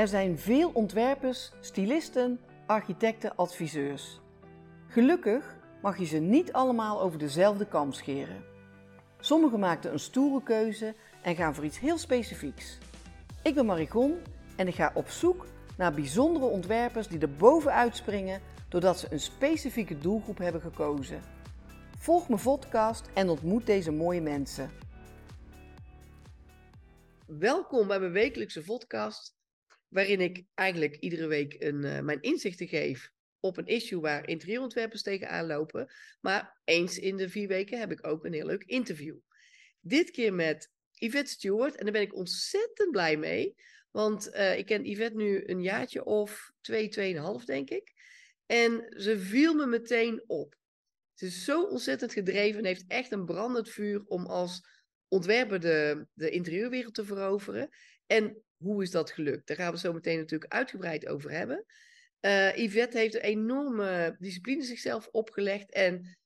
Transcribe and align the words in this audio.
Er 0.00 0.08
zijn 0.08 0.38
veel 0.38 0.70
ontwerpers, 0.74 1.52
stylisten, 1.60 2.40
architecten, 2.66 3.36
adviseurs. 3.36 4.20
Gelukkig 4.88 5.56
mag 5.82 5.98
je 5.98 6.04
ze 6.04 6.18
niet 6.18 6.52
allemaal 6.52 7.00
over 7.00 7.18
dezelfde 7.18 7.66
kam 7.66 7.92
scheren. 7.92 8.44
Sommigen 9.18 9.58
maakten 9.58 9.92
een 9.92 9.98
stoere 9.98 10.42
keuze 10.42 10.94
en 11.22 11.36
gaan 11.36 11.54
voor 11.54 11.64
iets 11.64 11.78
heel 11.78 11.98
specifieks. 11.98 12.78
Ik 13.42 13.54
ben 13.54 13.66
Marigon 13.66 14.18
en 14.56 14.68
ik 14.68 14.74
ga 14.74 14.90
op 14.94 15.08
zoek 15.08 15.46
naar 15.76 15.94
bijzondere 15.94 16.44
ontwerpers 16.44 17.08
die 17.08 17.20
er 17.20 17.36
bovenuit 17.36 17.96
springen 17.96 18.40
doordat 18.68 18.98
ze 18.98 19.06
een 19.10 19.20
specifieke 19.20 19.98
doelgroep 19.98 20.38
hebben 20.38 20.60
gekozen. 20.60 21.20
Volg 21.98 22.28
mijn 22.28 22.40
podcast 22.42 23.08
en 23.14 23.28
ontmoet 23.28 23.66
deze 23.66 23.92
mooie 23.92 24.20
mensen. 24.20 24.70
Welkom 27.26 27.86
bij 27.86 28.00
mijn 28.00 28.12
wekelijkse 28.12 28.62
podcast, 28.62 29.38
waarin 29.90 30.20
ik 30.20 30.44
eigenlijk 30.54 30.96
iedere 30.96 31.26
week 31.26 31.56
een, 31.58 31.84
uh, 31.84 32.00
mijn 32.00 32.20
inzichten 32.20 32.68
geef 32.68 33.10
op 33.40 33.56
een 33.56 33.66
issue 33.66 34.00
waar 34.00 34.28
interieurontwerpers 34.28 35.02
tegenaan 35.02 35.46
lopen. 35.46 35.92
Maar 36.20 36.60
eens 36.64 36.98
in 36.98 37.16
de 37.16 37.28
vier 37.28 37.48
weken 37.48 37.78
heb 37.78 37.92
ik 37.92 38.06
ook 38.06 38.24
een 38.24 38.32
heel 38.32 38.46
leuk 38.46 38.64
interview. 38.64 39.16
Dit 39.80 40.10
keer 40.10 40.34
met 40.34 40.70
Yvette 40.92 41.30
Stewart 41.30 41.76
en 41.76 41.84
daar 41.84 41.92
ben 41.92 42.02
ik 42.02 42.16
ontzettend 42.16 42.90
blij 42.90 43.16
mee. 43.16 43.54
Want 43.90 44.28
uh, 44.34 44.58
ik 44.58 44.66
ken 44.66 44.84
Yvette 44.84 45.16
nu 45.16 45.42
een 45.46 45.62
jaartje 45.62 46.04
of 46.04 46.52
twee, 46.60 46.88
tweeënhalf 46.88 47.44
denk 47.44 47.70
ik. 47.70 47.92
En 48.46 48.94
ze 48.96 49.18
viel 49.18 49.54
me 49.54 49.66
meteen 49.66 50.22
op. 50.26 50.56
Ze 51.14 51.26
is 51.26 51.44
zo 51.44 51.64
ontzettend 51.64 52.12
gedreven 52.12 52.58
en 52.58 52.66
heeft 52.66 52.84
echt 52.86 53.12
een 53.12 53.24
brandend 53.24 53.70
vuur 53.70 54.02
om 54.06 54.26
als 54.26 54.60
ontwerper 55.08 55.60
de, 55.60 56.06
de 56.12 56.30
interieurwereld 56.30 56.94
te 56.94 57.04
veroveren. 57.04 57.68
En 58.06 58.42
hoe 58.62 58.82
is 58.82 58.90
dat 58.90 59.10
gelukt? 59.10 59.46
Daar 59.46 59.56
gaan 59.56 59.72
we 59.72 59.78
zo 59.78 59.92
meteen 59.92 60.18
natuurlijk 60.18 60.52
uitgebreid 60.52 61.06
over 61.06 61.30
hebben. 61.30 61.64
Uh, 62.20 62.56
Yvette 62.56 62.98
heeft 62.98 63.14
een 63.14 63.20
enorme 63.20 64.16
discipline 64.18 64.62
zichzelf 64.62 65.08
opgelegd. 65.10 65.72
En 65.72 66.18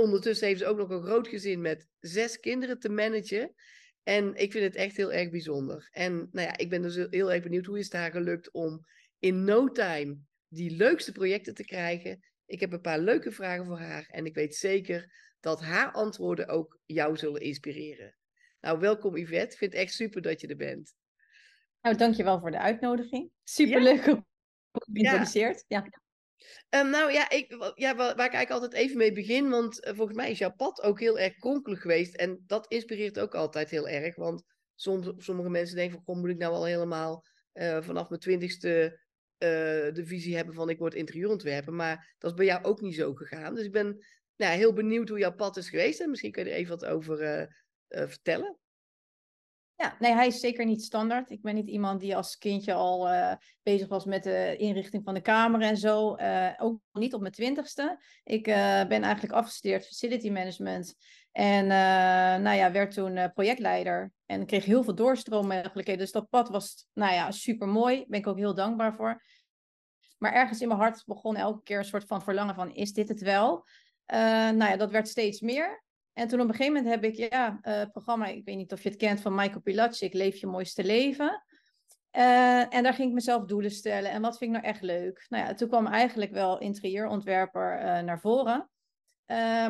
ondertussen 0.00 0.46
heeft 0.46 0.60
ze 0.60 0.66
ook 0.66 0.78
nog 0.78 0.90
een 0.90 1.02
groot 1.02 1.28
gezin 1.28 1.60
met 1.60 1.86
zes 1.98 2.40
kinderen 2.40 2.78
te 2.78 2.88
managen. 2.88 3.54
En 4.02 4.34
ik 4.34 4.52
vind 4.52 4.64
het 4.64 4.74
echt 4.74 4.96
heel 4.96 5.12
erg 5.12 5.30
bijzonder. 5.30 5.88
En 5.90 6.28
nou 6.32 6.46
ja, 6.46 6.56
ik 6.56 6.68
ben 6.68 6.82
dus 6.82 6.94
heel 7.10 7.32
erg 7.32 7.42
benieuwd 7.42 7.66
hoe 7.66 7.78
is 7.78 7.84
het 7.84 7.94
haar 7.94 8.10
gelukt 8.10 8.50
om 8.50 8.86
in 9.18 9.44
no 9.44 9.68
time 9.68 10.18
die 10.48 10.76
leukste 10.76 11.12
projecten 11.12 11.54
te 11.54 11.64
krijgen. 11.64 12.20
Ik 12.46 12.60
heb 12.60 12.72
een 12.72 12.80
paar 12.80 13.00
leuke 13.00 13.32
vragen 13.32 13.64
voor 13.64 13.78
haar 13.78 14.06
en 14.08 14.26
ik 14.26 14.34
weet 14.34 14.54
zeker 14.54 15.12
dat 15.40 15.60
haar 15.60 15.92
antwoorden 15.92 16.48
ook 16.48 16.78
jou 16.84 17.16
zullen 17.16 17.40
inspireren. 17.40 18.16
Nou, 18.60 18.78
welkom 18.78 19.16
Yvette. 19.16 19.52
Ik 19.52 19.58
vind 19.58 19.72
het 19.72 19.80
echt 19.80 19.92
super 19.92 20.22
dat 20.22 20.40
je 20.40 20.46
er 20.46 20.56
bent. 20.56 20.94
Nou, 21.80 21.96
dankjewel 21.96 22.40
voor 22.40 22.50
de 22.50 22.58
uitnodiging. 22.58 23.30
Superleuk 23.44 24.04
ja. 24.04 24.24
geïntroduceerd. 24.70 25.64
Ja. 25.68 25.86
ja. 25.90 26.06
Um, 26.80 26.90
nou 26.90 27.12
ja, 27.12 27.30
ik, 27.30 27.72
ja, 27.74 27.96
waar, 27.96 28.16
waar 28.16 28.26
ik 28.26 28.32
eigenlijk 28.32 28.50
altijd 28.50 28.72
even 28.72 28.96
mee 28.96 29.12
begin, 29.12 29.50
want 29.50 29.86
uh, 29.86 29.94
volgens 29.94 30.16
mij 30.16 30.30
is 30.30 30.38
jouw 30.38 30.54
pad 30.54 30.82
ook 30.82 31.00
heel 31.00 31.18
erg 31.18 31.36
kronkelig 31.36 31.80
geweest. 31.80 32.14
En 32.14 32.44
dat 32.46 32.66
inspireert 32.66 33.18
ook 33.18 33.34
altijd 33.34 33.70
heel 33.70 33.88
erg. 33.88 34.16
Want 34.16 34.42
soms, 34.74 35.12
sommige 35.16 35.50
mensen 35.50 35.76
denken 35.76 35.94
van, 35.94 36.04
kom, 36.04 36.20
moet 36.20 36.30
ik 36.30 36.38
nou 36.38 36.54
al 36.54 36.64
helemaal 36.64 37.24
uh, 37.54 37.82
vanaf 37.82 38.08
mijn 38.08 38.20
twintigste 38.20 39.00
uh, 39.38 39.48
de 39.94 40.02
visie 40.04 40.36
hebben 40.36 40.54
van 40.54 40.68
ik 40.68 40.78
word 40.78 40.94
interieurontwerper. 40.94 41.72
Maar 41.72 42.14
dat 42.18 42.30
is 42.30 42.36
bij 42.36 42.46
jou 42.46 42.64
ook 42.64 42.80
niet 42.80 42.94
zo 42.94 43.14
gegaan. 43.14 43.54
Dus 43.54 43.64
ik 43.64 43.72
ben 43.72 44.06
nou, 44.36 44.56
heel 44.56 44.72
benieuwd 44.72 45.08
hoe 45.08 45.18
jouw 45.18 45.34
pad 45.34 45.56
is 45.56 45.68
geweest. 45.68 46.00
En 46.00 46.10
misschien 46.10 46.32
kun 46.32 46.44
je 46.44 46.50
er 46.50 46.56
even 46.56 46.78
wat 46.78 46.84
over 46.84 47.22
uh, 47.22 47.46
vertellen. 47.88 48.58
Ja, 49.80 49.96
nee, 49.98 50.12
hij 50.12 50.26
is 50.26 50.40
zeker 50.40 50.64
niet 50.64 50.82
standaard. 50.82 51.30
Ik 51.30 51.42
ben 51.42 51.54
niet 51.54 51.68
iemand 51.68 52.00
die 52.00 52.16
als 52.16 52.38
kindje 52.38 52.72
al 52.72 53.12
uh, 53.12 53.32
bezig 53.62 53.88
was 53.88 54.04
met 54.04 54.22
de 54.22 54.56
inrichting 54.56 55.04
van 55.04 55.14
de 55.14 55.20
kamer 55.20 55.60
en 55.60 55.76
zo. 55.76 56.16
Uh, 56.16 56.50
ook 56.56 56.80
niet 56.92 57.14
op 57.14 57.20
mijn 57.20 57.32
twintigste. 57.32 58.02
Ik 58.24 58.46
uh, 58.46 58.54
ben 58.84 59.02
eigenlijk 59.02 59.34
afgestudeerd 59.34 59.86
facility 59.86 60.30
management. 60.30 60.94
En 61.32 61.66
nou 62.42 62.56
ja, 62.56 62.72
werd 62.72 62.94
toen 62.94 63.32
projectleider. 63.34 64.12
En 64.26 64.46
kreeg 64.46 64.64
heel 64.64 64.84
veel 64.84 64.94
doorstroommogelijkheden. 64.94 66.02
Dus 66.02 66.12
dat 66.12 66.28
pad 66.28 66.48
was 66.48 66.86
nou 66.92 67.12
ja, 67.14 67.30
super 67.30 67.68
mooi. 67.68 67.96
Daar 67.96 68.06
ben 68.08 68.20
ik 68.20 68.26
ook 68.26 68.38
heel 68.38 68.54
dankbaar 68.54 68.94
voor. 68.94 69.22
Maar 70.18 70.32
ergens 70.32 70.60
in 70.60 70.68
mijn 70.68 70.80
hart 70.80 71.02
begon 71.06 71.36
elke 71.36 71.62
keer 71.62 71.78
een 71.78 71.84
soort 71.84 72.06
van 72.06 72.22
verlangen 72.22 72.54
van, 72.54 72.74
is 72.74 72.92
dit 72.92 73.08
het 73.08 73.20
wel? 73.20 73.64
nou 74.06 74.64
ja, 74.64 74.76
dat 74.76 74.90
werd 74.90 75.08
steeds 75.08 75.40
meer. 75.40 75.82
En 76.18 76.28
toen 76.28 76.40
op 76.40 76.48
een 76.48 76.54
gegeven 76.54 76.82
moment 76.82 76.94
heb 76.94 77.04
ik, 77.04 77.32
ja, 77.32 77.58
uh, 77.62 77.82
programma, 77.92 78.26
ik 78.26 78.44
weet 78.44 78.56
niet 78.56 78.72
of 78.72 78.82
je 78.82 78.88
het 78.88 78.98
kent 78.98 79.20
van 79.20 79.34
Michael 79.34 79.60
Pilatschik, 79.60 80.12
Leef 80.12 80.36
je 80.36 80.46
mooiste 80.46 80.84
leven. 80.84 81.44
Uh, 82.12 82.74
en 82.74 82.82
daar 82.82 82.94
ging 82.94 83.08
ik 83.08 83.14
mezelf 83.14 83.44
doelen 83.44 83.70
stellen. 83.70 84.10
En 84.10 84.22
wat 84.22 84.38
vind 84.38 84.54
ik 84.54 84.60
nou 84.62 84.72
echt 84.72 84.82
leuk? 84.82 85.26
Nou 85.28 85.44
ja, 85.44 85.54
toen 85.54 85.68
kwam 85.68 85.86
eigenlijk 85.86 86.32
wel 86.32 86.58
interieurontwerper 86.58 87.78
uh, 87.78 88.00
naar 88.00 88.20
voren. 88.20 88.70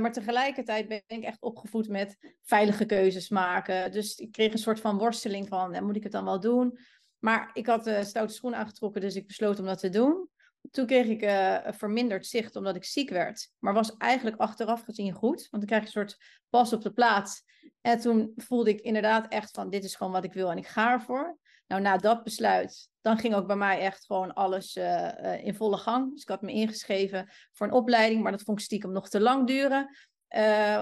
maar 0.00 0.12
tegelijkertijd 0.12 0.88
ben 0.88 1.02
ik 1.06 1.24
echt 1.24 1.42
opgevoed 1.42 1.88
met 1.88 2.36
veilige 2.42 2.84
keuzes 2.84 3.28
maken. 3.28 3.92
Dus 3.92 4.16
ik 4.16 4.32
kreeg 4.32 4.52
een 4.52 4.58
soort 4.58 4.80
van 4.80 4.98
worsteling 4.98 5.48
van, 5.48 5.84
moet 5.84 5.96
ik 5.96 6.02
het 6.02 6.12
dan 6.12 6.24
wel 6.24 6.40
doen? 6.40 6.78
Maar 7.18 7.50
ik 7.52 7.66
had 7.66 7.84
de 7.84 8.04
stoute 8.04 8.34
schoen 8.34 8.54
aangetrokken, 8.54 9.00
dus 9.00 9.16
ik 9.16 9.26
besloot 9.26 9.58
om 9.58 9.66
dat 9.66 9.78
te 9.78 9.88
doen. 9.88 10.28
Toen 10.70 10.86
kreeg 10.86 11.06
ik 11.06 11.22
uh, 11.22 11.58
verminderd 11.68 12.26
zicht 12.26 12.56
omdat 12.56 12.76
ik 12.76 12.84
ziek 12.84 13.10
werd. 13.10 13.50
Maar 13.58 13.74
was 13.74 13.96
eigenlijk 13.96 14.36
achteraf 14.36 14.82
gezien 14.82 15.12
goed. 15.12 15.48
Want 15.50 15.50
dan 15.50 15.66
krijg 15.66 15.80
je 15.80 15.86
een 15.86 16.08
soort 16.08 16.24
pas 16.48 16.72
op 16.72 16.82
de 16.82 16.92
plaats. 16.92 17.42
En 17.80 18.00
toen 18.00 18.32
voelde 18.36 18.70
ik 18.70 18.80
inderdaad 18.80 19.32
echt 19.32 19.50
van 19.50 19.70
dit 19.70 19.84
is 19.84 19.94
gewoon 19.94 20.12
wat 20.12 20.24
ik 20.24 20.32
wil 20.32 20.50
en 20.50 20.58
ik 20.58 20.66
ga 20.66 20.92
ervoor. 20.92 21.38
Nou, 21.66 21.82
na 21.82 21.96
dat 21.96 22.24
besluit, 22.24 22.88
dan 23.00 23.18
ging 23.18 23.34
ook 23.34 23.46
bij 23.46 23.56
mij 23.56 23.78
echt 23.78 24.04
gewoon 24.06 24.34
alles 24.34 24.76
uh, 24.76 24.84
uh, 24.84 25.44
in 25.44 25.54
volle 25.54 25.76
gang. 25.76 26.12
Dus 26.12 26.22
ik 26.22 26.28
had 26.28 26.42
me 26.42 26.52
ingeschreven 26.52 27.28
voor 27.52 27.66
een 27.66 27.72
opleiding, 27.72 28.22
maar 28.22 28.32
dat 28.32 28.42
vond 28.42 28.58
ik 28.58 28.64
stiekem 28.64 28.92
nog 28.92 29.08
te 29.08 29.20
lang 29.20 29.46
duren. 29.46 29.96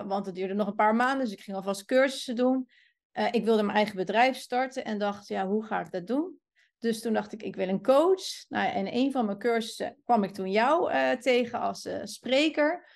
want 0.07 0.27
het 0.27 0.35
duurde 0.35 0.55
nog 0.55 0.67
een 0.67 0.75
paar 0.75 0.95
maanden, 0.95 1.25
dus 1.25 1.35
ik 1.35 1.41
ging 1.41 1.57
alvast 1.57 1.85
cursussen 1.85 2.37
doen. 2.37 2.69
ik 3.31 3.45
wilde 3.45 3.63
mijn 3.63 3.77
eigen 3.77 3.97
bedrijf 3.97 4.37
starten 4.37 4.85
en 4.85 4.99
dacht, 4.99 5.29
ja, 5.29 5.47
hoe 5.47 5.65
ga 5.65 5.81
ik 5.81 5.91
dat 5.91 6.07
doen? 6.07 6.41
Dus 6.87 7.01
toen 7.01 7.13
dacht 7.13 7.33
ik, 7.33 7.43
ik 7.43 7.57
wil 7.57 7.69
een 7.69 7.83
coach. 7.83 8.49
Nou, 8.49 8.73
en 8.73 8.95
een 8.95 9.13
van 9.13 9.27
mijn 9.27 9.39
cursussen 9.39 9.97
kwam 10.05 10.23
ik 10.23 10.35
toen 10.35 10.51
jou 10.51 10.93
uh, 10.93 11.11
tegen 11.11 11.61
als 11.61 11.87
uh, 11.87 12.01
spreker. 12.03 12.87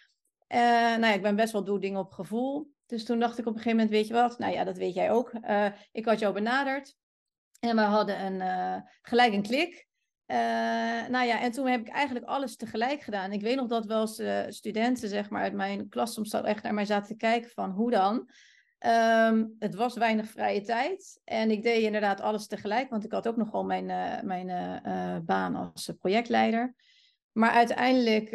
Uh, 0.49 0.59
nou 0.61 1.07
ja, 1.07 1.13
ik 1.13 1.23
ben 1.23 1.37
best 1.37 1.53
wel 1.53 1.65
doe 1.65 1.81
dingen 1.81 2.01
op 2.01 2.13
gevoel. 2.13 2.71
Dus 2.87 3.05
toen 3.05 3.19
dacht 3.19 3.39
ik 3.39 3.47
op 3.47 3.55
een 3.55 3.61
gegeven 3.61 3.77
moment, 3.77 3.97
weet 3.97 4.07
je 4.07 4.15
wat? 4.15 4.39
Nou 4.39 4.53
ja, 4.53 4.65
dat 4.65 4.77
weet 4.77 4.95
jij 4.95 5.11
ook. 5.11 5.33
ik 5.93 6.05
had 6.05 6.19
jou 6.19 6.35
benaderd. 6.35 6.97
En 7.61 7.77
we 7.77 7.83
hadden 7.83 8.25
een, 8.25 8.85
gelijk 9.03 9.33
een 9.33 9.43
klik. 9.43 9.87
nou 11.09 11.27
ja, 11.27 11.41
en 11.41 11.51
toen 11.51 11.67
heb 11.67 11.81
ik 11.81 11.89
eigenlijk 11.89 12.27
alles 12.27 12.57
tegelijk 12.57 13.01
gedaan. 13.01 13.33
Ik 13.33 13.41
weet 13.41 13.57
nog 13.57 13.67
dat 13.67 13.87
wel 13.87 14.01
eens 14.01 14.57
studenten 14.57 15.09
zeg 15.09 15.31
maar, 15.31 15.43
uit 15.43 15.53
mijn 15.53 15.89
klas 15.89 16.13
soms 16.13 16.33
echt 16.33 16.63
naar 16.63 16.75
mij 16.75 16.85
zaten 16.85 17.09
te 17.09 17.17
kijken 17.17 17.51
van 17.51 17.71
hoe 17.71 17.91
dan? 17.91 18.29
Um, 18.87 19.57
het 19.59 19.75
was 19.75 19.95
weinig 19.95 20.29
vrije 20.29 20.61
tijd 20.61 21.21
en 21.25 21.51
ik 21.51 21.63
deed 21.63 21.83
inderdaad 21.83 22.21
alles 22.21 22.47
tegelijk, 22.47 22.91
want 22.91 23.05
ik 23.05 23.13
had 23.13 23.29
ook 23.29 23.37
nogal 23.37 23.65
mijn, 23.65 23.89
uh, 23.89 24.21
mijn 24.23 24.49
uh, 24.87 25.19
baan 25.25 25.55
als 25.55 25.93
projectleider. 25.99 26.75
Maar 27.33 27.51
uiteindelijk 27.51 28.31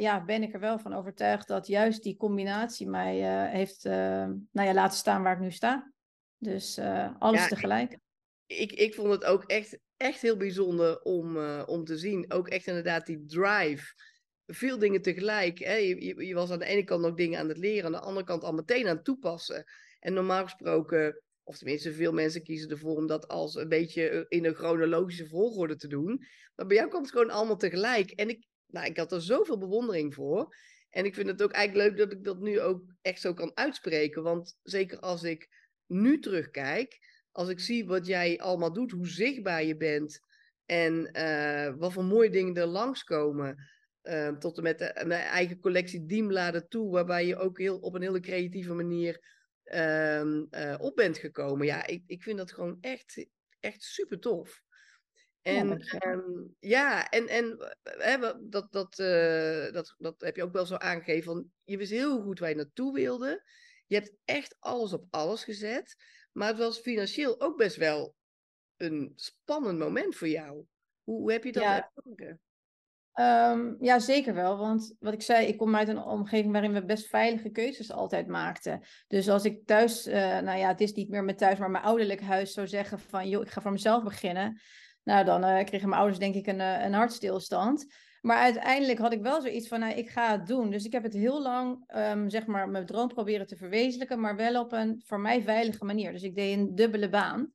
ja, 0.00 0.24
ben 0.24 0.42
ik 0.42 0.54
er 0.54 0.60
wel 0.60 0.78
van 0.78 0.94
overtuigd 0.94 1.48
dat 1.48 1.66
juist 1.66 2.02
die 2.02 2.16
combinatie 2.16 2.88
mij 2.88 3.48
heeft 3.50 3.84
nou 3.84 4.38
ja, 4.52 4.74
laten 4.74 4.98
staan 4.98 5.22
waar 5.22 5.34
ik 5.34 5.40
nu 5.40 5.50
sta. 5.50 5.92
Dus 6.38 6.78
alles 7.18 7.40
ja, 7.40 7.46
tegelijk. 7.46 7.98
Ik, 8.46 8.72
ik 8.72 8.94
vond 8.94 9.10
het 9.10 9.24
ook 9.24 9.44
echt, 9.44 9.78
echt 9.96 10.20
heel 10.20 10.36
bijzonder 10.36 11.02
om, 11.02 11.38
om 11.66 11.84
te 11.84 11.98
zien. 11.98 12.32
Ook 12.32 12.48
echt 12.48 12.66
inderdaad 12.66 13.06
die 13.06 13.24
drive 13.26 13.94
veel 14.54 14.78
dingen 14.78 15.02
tegelijk. 15.02 15.58
Hè? 15.58 15.74
Je, 15.74 16.26
je, 16.26 16.34
was 16.34 16.50
aan 16.50 16.58
de 16.58 16.64
ene 16.64 16.84
kant 16.84 17.02
nog 17.02 17.14
dingen 17.14 17.38
aan 17.38 17.48
het 17.48 17.58
leren, 17.58 17.84
aan 17.84 17.92
de 17.92 18.00
andere 18.00 18.26
kant 18.26 18.42
al 18.42 18.52
meteen 18.52 18.88
aan 18.88 18.96
het 18.96 19.04
toepassen. 19.04 19.64
En 20.00 20.12
normaal 20.12 20.42
gesproken, 20.42 21.22
of 21.42 21.58
tenminste 21.58 21.92
veel 21.92 22.12
mensen 22.12 22.42
kiezen 22.42 22.70
ervoor 22.70 22.96
om 22.96 23.06
dat 23.06 23.28
als 23.28 23.54
een 23.54 23.68
beetje 23.68 24.08
eh, 24.08 24.24
in 24.28 24.44
een 24.44 24.54
chronologische 24.54 25.28
volgorde 25.28 25.76
te 25.76 25.88
doen. 25.88 26.24
Maar 26.54 26.66
bij 26.66 26.76
jou 26.76 26.88
komt 26.88 27.02
het 27.02 27.12
gewoon 27.12 27.30
allemaal 27.30 27.56
tegelijk. 27.56 28.10
En 28.10 28.28
ik, 28.28 28.46
nou, 28.66 28.86
ik 28.86 28.96
had 28.96 29.12
er 29.12 29.22
zoveel 29.22 29.58
bewondering 29.58 30.14
voor. 30.14 30.56
En 30.90 31.04
ik 31.04 31.14
vind 31.14 31.28
het 31.28 31.42
ook 31.42 31.52
eigenlijk 31.52 31.88
leuk 31.88 31.98
dat 31.98 32.18
ik 32.18 32.24
dat 32.24 32.40
nu 32.40 32.60
ook 32.60 32.94
echt 33.02 33.20
zo 33.20 33.34
kan 33.34 33.56
uitspreken. 33.56 34.22
Want 34.22 34.58
zeker 34.62 34.98
als 34.98 35.22
ik 35.22 35.48
nu 35.86 36.18
terugkijk, 36.18 36.98
als 37.32 37.48
ik 37.48 37.60
zie 37.60 37.86
wat 37.86 38.06
jij 38.06 38.38
allemaal 38.38 38.72
doet, 38.72 38.90
hoe 38.90 39.08
zichtbaar 39.08 39.64
je 39.64 39.76
bent 39.76 40.20
en 40.66 41.10
uh, 41.12 41.74
wat 41.76 41.92
voor 41.92 42.04
mooie 42.04 42.30
dingen 42.30 42.54
er 42.54 42.66
langskomen. 42.66 43.70
Uh, 44.02 44.28
tot 44.28 44.56
en 44.56 44.62
met 44.62 44.78
de, 44.78 45.02
mijn 45.06 45.26
eigen 45.26 45.60
collectie 45.60 46.06
Diemladen 46.06 46.68
toe, 46.68 46.90
waarbij 46.90 47.26
je 47.26 47.36
ook 47.36 47.58
heel, 47.58 47.78
op 47.78 47.94
een 47.94 48.02
hele 48.02 48.20
creatieve 48.20 48.72
manier 48.72 49.38
uh, 49.64 50.24
uh, 50.50 50.74
op 50.78 50.96
bent 50.96 51.18
gekomen. 51.18 51.66
Ja, 51.66 51.86
ik, 51.86 52.02
ik 52.06 52.22
vind 52.22 52.38
dat 52.38 52.52
gewoon 52.52 52.78
echt, 52.80 53.26
echt 53.60 53.82
super 53.82 54.18
tof. 54.18 54.62
En 55.42 55.78
ja, 55.78 56.12
um, 56.12 56.56
ja 56.58 57.08
en, 57.08 57.28
en 57.28 57.74
hè, 57.82 58.18
dat, 58.18 58.72
dat, 58.72 58.96
dat, 59.72 59.94
dat 59.98 60.20
heb 60.20 60.36
je 60.36 60.42
ook 60.42 60.52
wel 60.52 60.66
zo 60.66 60.74
aangegeven. 60.74 61.24
Van, 61.24 61.50
je 61.64 61.76
wist 61.76 61.90
heel 61.90 62.22
goed 62.22 62.38
waar 62.38 62.48
je 62.48 62.54
naartoe 62.54 62.92
wilde. 62.92 63.42
Je 63.86 63.94
hebt 63.94 64.12
echt 64.24 64.56
alles 64.58 64.92
op 64.92 65.06
alles 65.10 65.44
gezet. 65.44 65.96
Maar 66.32 66.48
het 66.48 66.58
was 66.58 66.78
financieel 66.78 67.40
ook 67.40 67.56
best 67.56 67.76
wel 67.76 68.14
een 68.76 69.12
spannend 69.14 69.78
moment 69.78 70.16
voor 70.16 70.28
jou. 70.28 70.64
Hoe, 71.02 71.18
hoe 71.20 71.32
heb 71.32 71.44
je 71.44 71.52
dat 71.52 71.62
Ja. 71.62 71.92
ervaren? 71.94 72.40
Ehm, 73.12 73.74
ja, 73.80 73.98
zeker 73.98 74.34
wel. 74.34 74.58
Want 74.58 74.94
wat 74.98 75.12
ik 75.12 75.22
zei, 75.22 75.46
ik 75.46 75.58
kom 75.58 75.76
uit 75.76 75.88
een 75.88 76.02
omgeving 76.02 76.52
waarin 76.52 76.72
we 76.72 76.84
best 76.84 77.08
veilige 77.08 77.50
keuzes 77.50 77.92
altijd 77.92 78.26
maakten. 78.26 78.80
Dus 79.08 79.28
als 79.28 79.44
ik 79.44 79.66
thuis, 79.66 80.06
eh, 80.06 80.38
nou 80.38 80.58
ja, 80.58 80.68
het 80.68 80.80
is 80.80 80.92
niet 80.92 81.08
meer 81.08 81.24
mijn 81.24 81.36
thuis, 81.36 81.58
maar 81.58 81.70
mijn 81.70 81.84
ouderlijk 81.84 82.20
huis 82.20 82.52
zou 82.52 82.68
zeggen 82.68 82.98
van, 82.98 83.28
joh, 83.28 83.42
ik 83.42 83.50
ga 83.50 83.60
voor 83.60 83.72
mezelf 83.72 84.02
beginnen. 84.02 84.60
Nou, 85.02 85.24
dan 85.24 85.44
eh, 85.44 85.64
kregen 85.64 85.88
mijn 85.88 86.00
ouders 86.00 86.20
denk 86.20 86.34
ik 86.34 86.46
een, 86.46 86.60
eh, 86.60 86.84
een 86.84 86.92
hartstilstand. 86.92 87.86
Maar 88.20 88.36
uiteindelijk 88.36 88.98
had 88.98 89.12
ik 89.12 89.22
wel 89.22 89.40
zoiets 89.40 89.68
van, 89.68 89.80
nou, 89.80 89.94
ik 89.94 90.08
ga 90.08 90.30
het 90.30 90.46
doen. 90.46 90.70
Dus 90.70 90.84
ik 90.84 90.92
heb 90.92 91.02
het 91.02 91.14
heel 91.14 91.42
lang, 91.42 91.84
ehm, 91.86 92.28
zeg 92.28 92.46
maar, 92.46 92.68
mijn 92.68 92.86
droom 92.86 93.08
proberen 93.08 93.46
te 93.46 93.56
verwezenlijken, 93.56 94.20
maar 94.20 94.36
wel 94.36 94.60
op 94.62 94.72
een 94.72 95.02
voor 95.06 95.20
mij 95.20 95.42
veilige 95.42 95.84
manier. 95.84 96.12
Dus 96.12 96.22
ik 96.22 96.34
deed 96.34 96.58
een 96.58 96.74
dubbele 96.74 97.08
baan. 97.08 97.52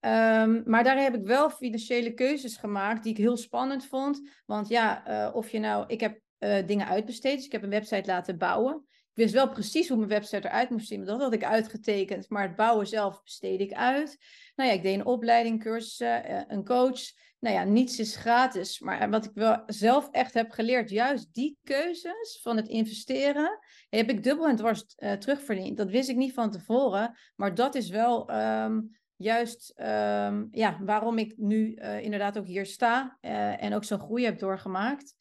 Ehm, 0.00 0.62
maar 0.64 0.84
daar 0.84 1.02
heb 1.02 1.14
ik 1.14 1.24
wel 1.24 1.50
financiële 1.50 2.14
keuzes 2.14 2.56
gemaakt 2.56 3.02
die 3.02 3.12
ik 3.12 3.18
heel 3.18 3.36
spannend 3.36 3.86
vond. 3.86 4.20
Want 4.46 4.68
ja, 4.68 5.06
eh, 5.06 5.34
of 5.34 5.50
je 5.50 5.58
nou, 5.58 5.84
ik 5.86 6.00
heb 6.00 6.20
eh, 6.38 6.66
dingen 6.66 6.86
uitbesteed. 6.86 7.36
Dus 7.36 7.44
ik 7.44 7.52
heb 7.52 7.62
een 7.62 7.70
website 7.70 8.06
laten 8.06 8.38
bouwen. 8.38 8.84
Ik 8.88 9.16
wist 9.16 9.34
wel 9.34 9.48
precies 9.48 9.88
hoe 9.88 9.96
mijn 9.96 10.08
website 10.08 10.48
eruit 10.48 10.70
moest 10.70 10.88
zien. 10.88 11.04
Dat 11.04 11.20
had 11.20 11.32
ik 11.32 11.44
uitgetekend. 11.44 12.28
Maar 12.28 12.42
het 12.42 12.56
bouwen 12.56 12.86
zelf 12.86 13.22
besteed 13.22 13.60
ik 13.60 13.72
uit. 13.72 14.16
Nou 14.54 14.68
ja, 14.68 14.74
ik 14.74 14.82
deed 14.82 14.94
een 14.94 15.06
opleiding, 15.06 15.62
cursussen, 15.62 16.24
eh, 16.24 16.42
een 16.46 16.64
coach. 16.64 17.00
Nou 17.38 17.54
ja, 17.54 17.64
niets 17.64 17.98
is 17.98 18.16
gratis. 18.16 18.78
Maar 18.78 19.10
wat 19.10 19.24
ik 19.24 19.30
wel 19.34 19.62
zelf 19.66 20.08
echt 20.10 20.34
heb 20.34 20.50
geleerd, 20.50 20.90
juist 20.90 21.34
die 21.34 21.58
keuzes 21.64 22.38
van 22.42 22.56
het 22.56 22.68
investeren, 22.68 23.58
heb 23.88 24.10
ik 24.10 24.22
dubbel 24.22 24.48
en 24.48 24.56
dwars 24.56 24.84
terugverdiend. 25.18 25.76
Dat 25.76 25.90
wist 25.90 26.08
ik 26.08 26.16
niet 26.16 26.34
van 26.34 26.50
tevoren. 26.50 27.18
Maar 27.36 27.54
dat 27.54 27.74
is 27.74 27.88
wel. 27.88 28.28
Ehm, 28.28 28.78
juist 29.22 29.74
um, 29.76 30.48
ja, 30.50 30.78
waarom 30.84 31.18
ik 31.18 31.34
nu 31.36 31.74
uh, 31.74 32.00
inderdaad 32.00 32.38
ook 32.38 32.46
hier 32.46 32.66
sta 32.66 33.18
uh, 33.20 33.62
en 33.62 33.74
ook 33.74 33.84
zo'n 33.84 33.98
groei 33.98 34.24
heb 34.24 34.38
doorgemaakt. 34.38 35.14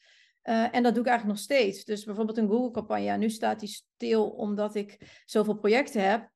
Uh, 0.43 0.75
en 0.75 0.83
dat 0.83 0.93
doe 0.93 1.03
ik 1.03 1.09
eigenlijk 1.09 1.37
nog 1.37 1.37
steeds. 1.37 1.85
Dus 1.85 2.03
bijvoorbeeld 2.03 2.37
een 2.37 2.49
Google-campagne, 2.49 3.17
nu 3.17 3.29
staat 3.29 3.59
die 3.59 3.69
stil 3.69 4.29
omdat 4.29 4.75
ik 4.75 5.21
zoveel 5.25 5.55
projecten 5.55 6.09
heb. 6.09 6.29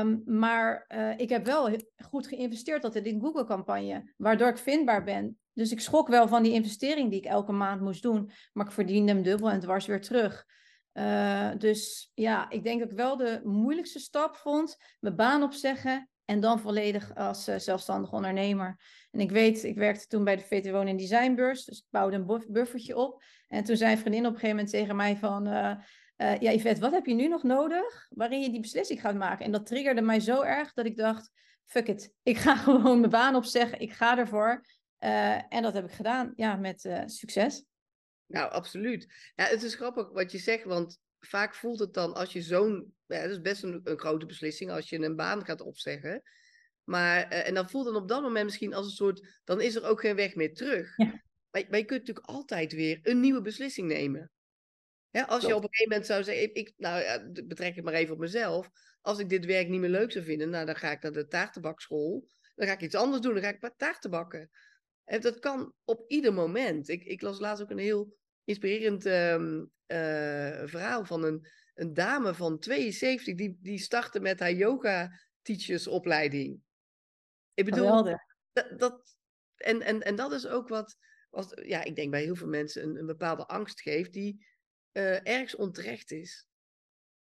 Um, 0.00 0.22
maar 0.24 0.86
ik 1.16 1.28
heb 1.28 1.44
wel 1.46 1.70
goed 1.96 2.26
geïnvesteerd 2.26 2.84
altijd 2.84 3.06
in 3.06 3.20
Google-campagne, 3.20 4.12
waardoor 4.16 4.48
ik 4.48 4.58
vindbaar 4.58 5.04
ben. 5.04 5.38
Dus 5.52 5.72
ik 5.72 5.80
schrok 5.80 6.08
wel 6.08 6.28
van 6.28 6.42
die 6.42 6.52
investering 6.52 7.10
die 7.10 7.18
ik 7.18 7.26
elke 7.26 7.52
maand 7.52 7.80
moest 7.80 8.02
doen, 8.02 8.30
maar 8.52 8.66
ik 8.66 8.72
verdiende 8.72 9.12
hem 9.12 9.22
dubbel 9.22 9.50
en 9.50 9.60
dwars 9.60 9.86
weer 9.86 10.00
terug. 10.00 10.44
Dus 11.58 12.10
ja, 12.14 12.50
ik 12.50 12.64
denk 12.64 12.80
dat 12.80 12.90
ik 12.90 12.96
wel 12.96 13.16
de 13.16 13.40
moeilijkste 13.44 13.98
stap 13.98 14.36
vond. 14.36 14.76
Mijn 15.00 15.16
baan 15.16 15.42
opzeggen 15.42 16.08
en 16.26 16.40
dan 16.40 16.60
volledig 16.60 17.14
als 17.14 17.48
uh, 17.48 17.58
zelfstandig 17.58 18.12
ondernemer. 18.12 18.80
En 19.10 19.20
ik 19.20 19.30
weet, 19.30 19.64
ik 19.64 19.76
werkte 19.76 20.06
toen 20.06 20.24
bij 20.24 20.36
de 20.36 20.42
VT 20.42 20.70
Wonen 20.70 20.88
en 20.88 20.96
Designbeurs. 20.96 21.64
Dus 21.64 21.78
ik 21.78 21.84
bouwde 21.90 22.16
een 22.16 22.26
buff 22.26 22.46
buffertje 22.48 22.96
op. 22.96 23.22
En 23.48 23.64
toen 23.64 23.76
zei 23.76 23.92
een 23.92 23.98
vriendin 23.98 24.26
op 24.26 24.32
een 24.32 24.38
gegeven 24.38 24.56
moment 24.56 24.74
tegen 24.74 24.96
mij 24.96 25.16
van... 25.16 25.48
Uh, 25.48 25.74
uh, 26.16 26.38
ja, 26.38 26.52
Yvette, 26.52 26.80
wat 26.80 26.92
heb 26.92 27.06
je 27.06 27.14
nu 27.14 27.28
nog 27.28 27.42
nodig 27.42 28.06
waarin 28.10 28.40
je 28.40 28.50
die 28.50 28.60
beslissing 28.60 29.00
gaat 29.00 29.14
maken? 29.14 29.44
En 29.44 29.52
dat 29.52 29.66
triggerde 29.66 30.00
mij 30.00 30.20
zo 30.20 30.42
erg 30.42 30.72
dat 30.72 30.86
ik 30.86 30.96
dacht... 30.96 31.30
Fuck 31.64 31.88
it, 31.88 32.12
ik 32.22 32.36
ga 32.36 32.56
gewoon 32.64 32.98
mijn 32.98 33.10
baan 33.10 33.34
opzeggen. 33.34 33.80
Ik 33.80 33.92
ga 33.92 34.18
ervoor. 34.18 34.64
en 35.48 35.62
dat 35.62 35.74
heb 35.74 35.84
ik 35.84 35.92
gedaan, 35.92 36.32
ja, 36.36 36.56
met 36.56 37.02
succes. 37.06 37.64
Nou, 38.26 38.50
absoluut. 38.50 39.32
Ja, 39.34 39.44
het 39.44 39.62
is 39.62 39.74
grappig 39.74 40.10
wat 40.12 40.32
je 40.32 40.38
zegt, 40.38 40.64
want 40.64 41.00
vaak 41.26 41.54
voelt 41.54 41.78
het 41.78 41.94
dan 41.94 42.14
als 42.14 42.32
je 42.32 42.42
zo'n. 42.42 42.94
Ja, 43.06 43.22
dat 43.22 43.30
is 43.30 43.40
best 43.40 43.62
een, 43.62 43.80
een, 43.84 43.98
grote 43.98 44.26
beslissing 44.26 44.70
als 44.70 44.88
je 44.88 44.98
een 44.98 45.16
baan 45.16 45.44
gaat 45.44 45.60
opzeggen. 45.60 46.22
Maar, 46.84 47.32
uh, 47.32 47.46
en 47.46 47.54
dan 47.54 47.70
voelt 47.70 47.86
het 47.86 47.94
op 47.94 48.08
dat 48.08 48.22
moment 48.22 48.44
misschien 48.44 48.74
als 48.74 48.86
een 48.86 48.92
soort. 48.92 49.40
Dan 49.44 49.60
is 49.60 49.74
er 49.74 49.84
ook 49.84 50.00
geen 50.00 50.16
weg 50.16 50.34
meer 50.34 50.54
terug. 50.54 50.96
Ja. 50.96 51.22
Maar, 51.50 51.64
maar, 51.68 51.78
je 51.78 51.84
kunt 51.84 52.00
natuurlijk 52.00 52.26
altijd 52.26 52.72
weer 52.72 52.98
een 53.02 53.20
nieuwe 53.20 53.40
beslissing 53.40 53.88
nemen. 53.88 54.30
Ja, 55.10 55.22
als 55.22 55.42
je 55.42 55.54
op 55.54 55.62
een 55.62 55.68
gegeven 55.70 55.88
moment 55.88 56.06
zou 56.06 56.24
zeggen. 56.24 56.44
Ik, 56.44 56.56
ik, 56.56 56.72
nou 56.76 57.02
ja, 57.02 57.30
betrek 57.44 57.74
het 57.74 57.84
maar 57.84 57.94
even 57.94 58.14
op 58.14 58.20
mezelf. 58.20 58.70
Als 59.00 59.18
ik 59.18 59.28
dit 59.28 59.44
werk 59.44 59.68
niet 59.68 59.80
meer 59.80 59.90
leuk 59.90 60.12
zou 60.12 60.24
vinden, 60.24 60.50
nou, 60.50 60.66
dan 60.66 60.76
ga 60.76 60.90
ik 60.90 61.02
naar 61.02 61.12
de 61.12 61.26
taartenbakschool. 61.26 62.28
Dan 62.54 62.66
ga 62.66 62.72
ik 62.72 62.80
iets 62.80 62.94
anders 62.94 63.22
doen. 63.22 63.34
Dan 63.34 63.42
ga 63.42 63.48
ik 63.48 63.72
taarten 63.76 64.10
bakken. 64.10 64.50
En 65.04 65.20
dat 65.20 65.38
kan 65.38 65.72
op 65.84 66.10
ieder 66.10 66.32
moment. 66.32 66.88
Ik, 66.88 67.04
ik 67.04 67.22
las 67.22 67.38
laatst 67.38 67.62
ook 67.62 67.70
een 67.70 67.78
heel 67.78 68.16
inspirerend 68.46 69.06
um, 69.06 69.70
uh, 69.86 70.62
verhaal 70.64 71.04
van 71.04 71.24
een, 71.24 71.46
een 71.74 71.94
dame 71.94 72.34
van 72.34 72.58
72 72.58 73.34
die, 73.34 73.58
die 73.60 73.78
startte 73.78 74.20
met 74.20 74.40
haar 74.40 74.52
yoga 74.52 75.10
teachers 75.42 75.86
opleiding. 75.86 76.60
Ik 77.54 77.64
bedoel, 77.64 78.04
dat, 78.52 78.74
dat, 78.76 79.16
en, 79.56 79.82
en, 79.82 80.02
en 80.02 80.16
dat 80.16 80.32
is 80.32 80.46
ook 80.46 80.68
wat, 80.68 80.96
wat, 81.30 81.60
ja, 81.64 81.84
ik 81.84 81.96
denk 81.96 82.10
bij 82.10 82.22
heel 82.22 82.34
veel 82.34 82.48
mensen 82.48 82.82
een, 82.82 82.96
een 82.96 83.06
bepaalde 83.06 83.46
angst 83.46 83.80
geeft 83.80 84.12
die 84.12 84.46
uh, 84.92 85.26
ergens 85.26 85.54
onterecht 85.56 86.10
is. 86.10 86.46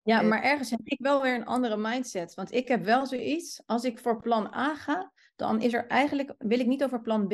Ja, 0.01 0.19
en... 0.19 0.27
maar 0.27 0.43
ergens 0.43 0.69
heb 0.69 0.81
ik 0.83 0.99
wel 0.99 1.21
weer 1.21 1.35
een 1.35 1.45
andere 1.45 1.77
mindset. 1.77 2.33
Want 2.33 2.51
ik 2.51 2.67
heb 2.67 2.83
wel 2.83 3.05
zoiets, 3.05 3.61
als 3.65 3.83
ik 3.83 3.99
voor 3.99 4.21
plan 4.21 4.53
A 4.53 4.75
ga, 4.75 5.11
dan 5.35 5.61
is 5.61 5.73
er 5.73 5.87
eigenlijk, 5.87 6.33
wil 6.37 6.59
ik 6.59 6.67
niet 6.67 6.83
over 6.83 7.01
plan 7.01 7.27
B. 7.27 7.33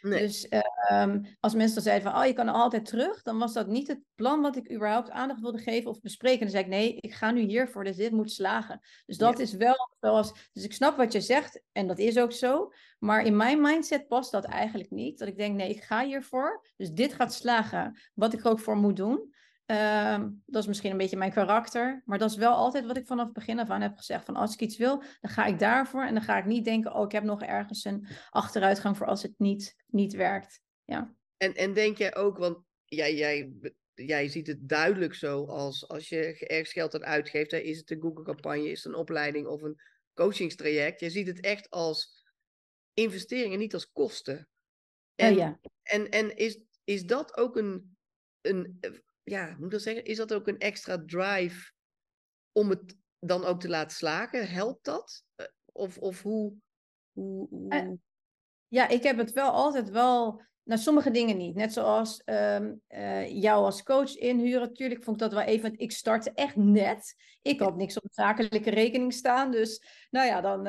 Nee. 0.00 0.20
Dus 0.20 0.48
um, 0.92 1.36
als 1.40 1.54
mensen 1.54 1.74
dan 1.74 1.82
zeiden 1.84 2.10
van, 2.10 2.20
oh, 2.20 2.26
je 2.26 2.32
kan 2.32 2.48
altijd 2.48 2.84
terug, 2.84 3.22
dan 3.22 3.38
was 3.38 3.52
dat 3.52 3.66
niet 3.66 3.88
het 3.88 4.00
plan 4.14 4.40
wat 4.40 4.56
ik 4.56 4.72
überhaupt 4.72 5.10
aandacht 5.10 5.40
wilde 5.40 5.58
geven 5.58 5.90
of 5.90 6.00
bespreken. 6.00 6.40
Dan 6.40 6.50
zei 6.50 6.62
ik, 6.62 6.70
nee, 6.70 6.94
ik 7.00 7.14
ga 7.14 7.30
nu 7.30 7.40
hiervoor, 7.40 7.84
dus 7.84 7.96
dit 7.96 8.12
moet 8.12 8.32
slagen. 8.32 8.80
Dus 9.06 9.16
dat 9.16 9.36
Ja. 9.36 9.42
is 9.42 9.52
wel 9.52 9.90
zoals, 10.00 10.32
dus 10.52 10.64
ik 10.64 10.72
snap 10.72 10.96
wat 10.96 11.12
je 11.12 11.20
zegt 11.20 11.62
en 11.72 11.86
dat 11.86 11.98
is 11.98 12.18
ook 12.18 12.32
zo. 12.32 12.72
Maar 12.98 13.24
in 13.24 13.36
mijn 13.36 13.60
mindset 13.60 14.08
past 14.08 14.30
dat 14.32 14.44
eigenlijk 14.44 14.90
niet. 14.90 15.18
Dat 15.18 15.28
ik 15.28 15.36
denk, 15.36 15.56
nee, 15.56 15.70
ik 15.70 15.82
ga 15.82 16.04
hiervoor, 16.04 16.66
dus 16.76 16.90
dit 16.90 17.12
gaat 17.12 17.32
slagen, 17.34 17.98
wat 18.14 18.32
ik 18.32 18.44
er 18.44 18.50
ook 18.50 18.60
voor 18.60 18.76
moet 18.76 18.96
doen. 18.96 19.34
Ehm, 19.68 20.30
dat 20.46 20.62
is 20.62 20.68
misschien 20.68 20.90
een 20.90 20.96
beetje 20.96 21.16
mijn 21.16 21.32
karakter. 21.32 22.02
Maar 22.04 22.18
dat 22.18 22.30
is 22.30 22.36
wel 22.36 22.54
altijd 22.54 22.86
wat 22.86 22.96
ik 22.96 23.06
vanaf 23.06 23.24
het 23.24 23.34
begin 23.34 23.58
af 23.58 23.70
aan 23.70 23.80
heb 23.80 23.96
gezegd. 23.96 24.24
Van 24.24 24.36
als 24.36 24.54
ik 24.54 24.60
iets 24.60 24.76
wil, 24.76 25.02
dan 25.20 25.30
ga 25.30 25.44
ik 25.46 25.58
daarvoor. 25.58 26.04
En 26.04 26.14
dan 26.14 26.22
ga 26.22 26.38
ik 26.38 26.44
niet 26.44 26.64
denken, 26.64 26.94
oh, 26.94 27.04
ik 27.04 27.12
heb 27.12 27.22
nog 27.22 27.42
ergens 27.42 27.84
een 27.84 28.06
achteruitgang 28.30 28.96
voor 28.96 29.06
als 29.06 29.22
het 29.22 29.34
niet, 29.38 29.84
niet 29.86 30.12
werkt. 30.12 30.60
Ja. 30.84 31.14
En, 31.36 31.54
en 31.54 31.72
denk 31.72 31.98
jij 31.98 32.16
ook, 32.16 32.38
want 32.38 32.58
jij, 32.84 33.14
jij, 33.14 33.52
jij 33.94 34.28
ziet 34.28 34.46
het 34.46 34.68
duidelijk 34.68 35.14
zo 35.14 35.44
als 35.44 35.88
als 35.88 36.08
je 36.08 36.46
ergens 36.46 36.72
geld 36.72 36.94
aan 36.94 37.04
uitgeeft, 37.04 37.50
hè, 37.50 37.58
is 37.58 37.78
het 37.78 37.90
een 37.90 38.00
Google-campagne, 38.00 38.70
is 38.70 38.84
het 38.84 38.92
een 38.92 38.98
opleiding 38.98 39.46
of 39.46 39.62
een 39.62 39.80
coachingstraject. 40.14 41.00
Je 41.00 41.10
ziet 41.10 41.26
het 41.26 41.40
echt 41.40 41.70
als 41.70 42.24
investering 42.94 43.52
en 43.52 43.58
niet 43.58 43.74
als 43.74 43.92
kosten. 43.92 44.48
En, 45.14 45.32
Oh, 45.32 45.38
ja. 45.38 45.60
en, 45.82 46.08
en 46.08 46.36
is, 46.36 46.60
is 46.84 47.04
dat 47.04 47.36
ook 47.36 47.56
een, 47.56 47.96
een, 48.40 48.80
ja, 49.28 49.54
moet 49.56 49.64
ik 49.64 49.70
dat 49.70 49.82
zeggen? 49.82 50.04
Is 50.04 50.16
dat 50.16 50.34
ook 50.34 50.48
een 50.48 50.58
extra 50.58 51.02
drive 51.06 51.72
om 52.52 52.70
het 52.70 52.96
dan 53.18 53.44
ook 53.44 53.60
te 53.60 53.68
laten 53.68 53.96
slagen? 53.96 54.48
Helpt 54.48 54.84
dat? 54.84 55.24
Eh, 55.34 55.46
Of, 55.72 55.98
of 55.98 56.22
hoe, 56.22 56.54
hoe, 57.12 57.48
hoe... 57.48 57.70
Eh, 57.70 57.90
Ja, 58.68 58.88
ik 58.88 59.02
heb 59.02 59.16
het 59.16 59.32
wel 59.32 59.50
altijd 59.50 59.90
wel. 59.90 60.42
Nou, 60.62 60.80
sommige 60.80 61.10
dingen 61.10 61.36
niet. 61.36 61.54
Net 61.54 61.72
zoals 61.72 62.22
ehm, 62.24 62.74
eh, 62.86 63.42
jou 63.42 63.64
als 63.64 63.82
coach 63.82 64.16
inhuren. 64.16 64.72
Tuurlijk 64.72 65.04
vond 65.04 65.16
ik 65.16 65.22
dat 65.22 65.38
wel 65.38 65.48
even. 65.48 65.68
Want 65.68 65.80
ik 65.80 65.92
startte 65.92 66.32
echt 66.34 66.56
net. 66.56 67.14
Ik 67.42 67.60
had 67.60 67.76
niks 67.76 67.96
op 67.96 68.04
zakelijke 68.10 68.70
rekening 68.70 69.12
staan. 69.12 69.50
Dus 69.50 69.82
nou 70.10 70.26
ja, 70.26 70.40
dan. 70.40 70.66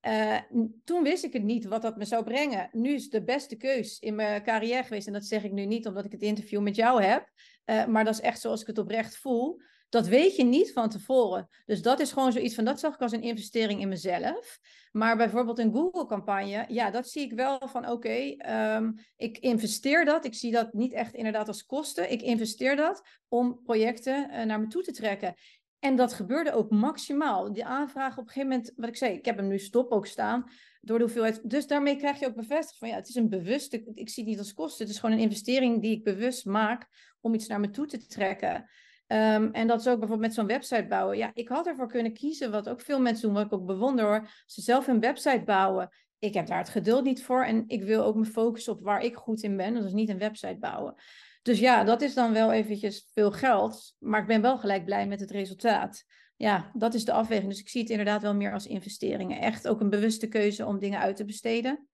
Eh, 0.00 0.36
toen 0.84 1.02
wist 1.02 1.24
ik 1.24 1.32
het 1.32 1.42
niet 1.42 1.64
wat 1.64 1.82
dat 1.82 1.96
me 1.96 2.04
zou 2.04 2.24
brengen. 2.24 2.68
Nu 2.72 2.92
is 2.92 3.08
de 3.08 3.24
beste 3.24 3.56
keus 3.56 3.98
in 3.98 4.14
mijn 4.14 4.42
carrière 4.42 4.82
geweest. 4.82 5.06
En 5.06 5.12
dat 5.12 5.24
zeg 5.24 5.44
ik 5.44 5.52
nu 5.52 5.64
niet 5.66 5.86
omdat 5.86 6.04
ik 6.04 6.12
het 6.12 6.22
interview 6.22 6.60
met 6.60 6.76
jou 6.76 7.02
heb. 7.02 7.28
eh, 7.64 7.86
maar 7.86 8.04
dat 8.04 8.14
is 8.14 8.20
echt 8.20 8.40
zoals 8.40 8.60
ik 8.60 8.66
het 8.66 8.78
oprecht 8.78 9.16
voel. 9.16 9.60
Dat 9.88 10.06
weet 10.06 10.36
je 10.36 10.44
niet 10.44 10.72
van 10.72 10.88
tevoren. 10.88 11.48
Dus 11.66 11.82
dat 11.82 12.00
is 12.00 12.12
gewoon 12.12 12.32
zoiets 12.32 12.54
van. 12.54 12.64
Dat 12.64 12.80
zag 12.80 12.94
ik 12.94 13.00
als 13.00 13.12
een 13.12 13.22
investering 13.22 13.80
in 13.80 13.88
mezelf. 13.88 14.58
Maar 14.92 15.16
bijvoorbeeld 15.16 15.58
een 15.58 15.72
Google-campagne, 15.72 16.64
ja, 16.68 16.90
dat 16.90 17.08
zie 17.08 17.22
ik 17.22 17.32
wel 17.32 17.68
van 17.68 17.88
oké, 17.88 18.34
ehm, 18.36 18.92
ik 19.16 19.38
investeer 19.38 20.04
dat. 20.04 20.24
Ik 20.24 20.34
zie 20.34 20.52
dat 20.52 20.72
niet 20.72 20.92
echt 20.92 21.14
inderdaad 21.14 21.48
als 21.48 21.66
kosten. 21.66 22.10
Ik 22.12 22.22
investeer 22.22 22.76
dat 22.76 23.02
om 23.28 23.60
projecten 23.62 24.30
eh, 24.30 24.44
naar 24.44 24.60
me 24.60 24.66
toe 24.66 24.82
te 24.82 24.92
trekken. 24.92 25.34
En 25.80 25.96
dat 25.96 26.12
gebeurde 26.12 26.52
ook 26.52 26.70
maximaal. 26.70 27.52
Die 27.52 27.64
aanvraag 27.64 28.18
op 28.18 28.26
een 28.26 28.32
gegeven 28.32 28.48
moment, 28.48 28.72
wat 28.76 28.88
ik 28.88 28.96
zei, 28.96 29.14
ik 29.14 29.24
heb 29.24 29.36
hem 29.36 29.48
nu 29.48 29.58
stop 29.58 29.92
ook 29.92 30.06
staan 30.06 30.50
door 30.80 30.98
de 30.98 31.04
hoeveelheid. 31.04 31.50
Dus 31.50 31.66
daarmee 31.66 31.96
krijg 31.96 32.18
je 32.18 32.26
ook 32.26 32.34
bevestigd 32.34 32.78
van 32.78 32.88
ja, 32.88 32.94
het 32.94 33.08
is 33.08 33.14
een 33.14 33.28
bewuste, 33.28 33.90
ik 33.94 34.08
zie 34.08 34.22
het 34.22 34.32
niet 34.32 34.38
als 34.38 34.54
kosten. 34.54 34.84
Het 34.84 34.94
is 34.94 35.00
gewoon 35.00 35.16
een 35.16 35.22
investering 35.22 35.82
die 35.82 35.96
ik 35.96 36.04
bewust 36.04 36.44
maak 36.44 36.88
om 37.20 37.34
iets 37.34 37.46
naar 37.46 37.60
me 37.60 37.70
toe 37.70 37.86
te 37.86 38.06
trekken. 38.06 38.70
Ehm, 39.06 39.48
en 39.52 39.66
dat 39.66 39.80
is 39.80 39.86
ook 39.86 39.98
bijvoorbeeld 39.98 40.28
met 40.28 40.34
zo'n 40.34 40.46
website 40.46 40.86
bouwen. 40.86 41.16
Ja, 41.16 41.30
ik 41.34 41.48
had 41.48 41.66
ervoor 41.66 41.88
kunnen 41.88 42.12
kiezen, 42.12 42.50
wat 42.50 42.68
ook 42.68 42.80
veel 42.80 43.00
mensen 43.00 43.26
doen, 43.26 43.36
wat 43.36 43.44
ik 43.46 43.52
ook 43.52 43.66
bewonder 43.66 44.04
hoor. 44.04 44.28
Ze 44.46 44.60
zelf 44.60 44.86
een 44.86 45.00
website 45.00 45.42
bouwen. 45.44 45.88
Ik 46.18 46.34
heb 46.34 46.46
daar 46.46 46.58
het 46.58 46.68
geduld 46.68 47.04
niet 47.04 47.24
voor 47.24 47.44
en 47.44 47.64
ik 47.66 47.82
wil 47.82 48.04
ook 48.04 48.16
me 48.16 48.24
focussen 48.24 48.72
op 48.72 48.82
waar 48.82 49.02
ik 49.02 49.14
goed 49.14 49.42
in 49.42 49.56
ben. 49.56 49.74
Dat 49.74 49.84
is 49.84 49.92
niet 49.92 50.08
een 50.08 50.18
website 50.18 50.58
bouwen. 50.58 50.94
Dus 51.42 51.58
ja, 51.58 51.84
dat 51.84 52.02
is 52.02 52.14
dan 52.14 52.32
wel 52.32 52.52
eventjes 52.52 53.10
veel 53.12 53.32
geld, 53.32 53.94
maar 53.98 54.20
ik 54.20 54.26
ben 54.26 54.42
wel 54.42 54.58
gelijk 54.58 54.84
blij 54.84 55.06
met 55.06 55.20
het 55.20 55.30
resultaat. 55.30 56.04
Ja, 56.36 56.70
dat 56.74 56.94
is 56.94 57.04
de 57.04 57.12
afweging. 57.12 57.48
Dus 57.48 57.60
ik 57.60 57.68
zie 57.68 57.80
het 57.80 57.90
inderdaad 57.90 58.22
wel 58.22 58.34
meer 58.34 58.52
als 58.52 58.66
investeringen. 58.66 59.40
Echt 59.40 59.68
ook 59.68 59.80
een 59.80 59.90
bewuste 59.90 60.26
keuze 60.26 60.66
om 60.66 60.78
dingen 60.78 61.00
uit 61.00 61.16
te 61.16 61.24
besteden. 61.24 61.88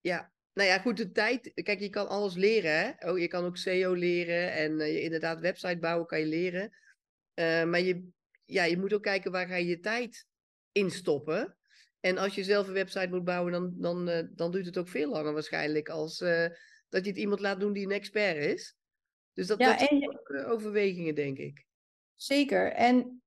Ja, 0.00 0.32
nou 0.52 0.68
ja, 0.68 0.78
goed, 0.78 0.96
de 0.96 1.10
tijd. 1.10 1.52
Kijk, 1.54 1.80
je 1.80 1.88
kan 1.88 2.08
alles 2.08 2.34
leren. 2.34 2.70
Hè? 2.70 3.10
Oh, 3.10 3.18
je 3.18 3.28
kan 3.28 3.44
ook 3.44 3.56
SEO 3.56 3.92
leren 3.92 4.52
en 4.52 4.80
uh, 4.80 5.02
inderdaad 5.02 5.40
website 5.40 5.78
bouwen 5.78 6.06
kan 6.06 6.18
je 6.20 6.26
leren. 6.26 6.62
Uh, 7.34 7.64
maar 7.64 7.80
je, 7.80 8.08
ja, 8.44 8.64
je 8.64 8.78
moet 8.78 8.92
ook 8.92 9.02
kijken 9.02 9.30
waar 9.30 9.46
ga 9.46 9.56
je 9.56 9.66
je 9.66 9.80
tijd 9.80 10.26
in 10.72 10.90
stoppen. 10.90 11.56
En 12.00 12.18
als 12.18 12.34
je 12.34 12.44
zelf 12.44 12.66
een 12.66 12.72
website 12.72 13.08
moet 13.08 13.24
bouwen, 13.24 13.52
dan, 13.52 13.74
dan, 13.76 14.08
uh, 14.08 14.22
dan 14.30 14.50
duurt 14.50 14.66
het 14.66 14.78
ook 14.78 14.88
veel 14.88 15.10
langer 15.10 15.32
waarschijnlijk 15.32 15.88
als 15.88 16.18
dat 16.88 17.04
je 17.04 17.10
het 17.10 17.18
iemand 17.18 17.40
laat 17.40 17.60
doen 17.60 17.72
die 17.72 17.84
een 17.84 17.92
expert 17.92 18.36
is. 18.36 18.77
Dus 19.38 19.46
dat, 19.46 19.58
ja, 19.58 19.70
dat 19.70 19.88
zijn 19.88 20.08
ook 20.08 20.44
overwegingen, 20.46 21.14
denk 21.14 21.38
ik. 21.38 21.66
Zeker. 22.16 22.72
En 22.72 23.22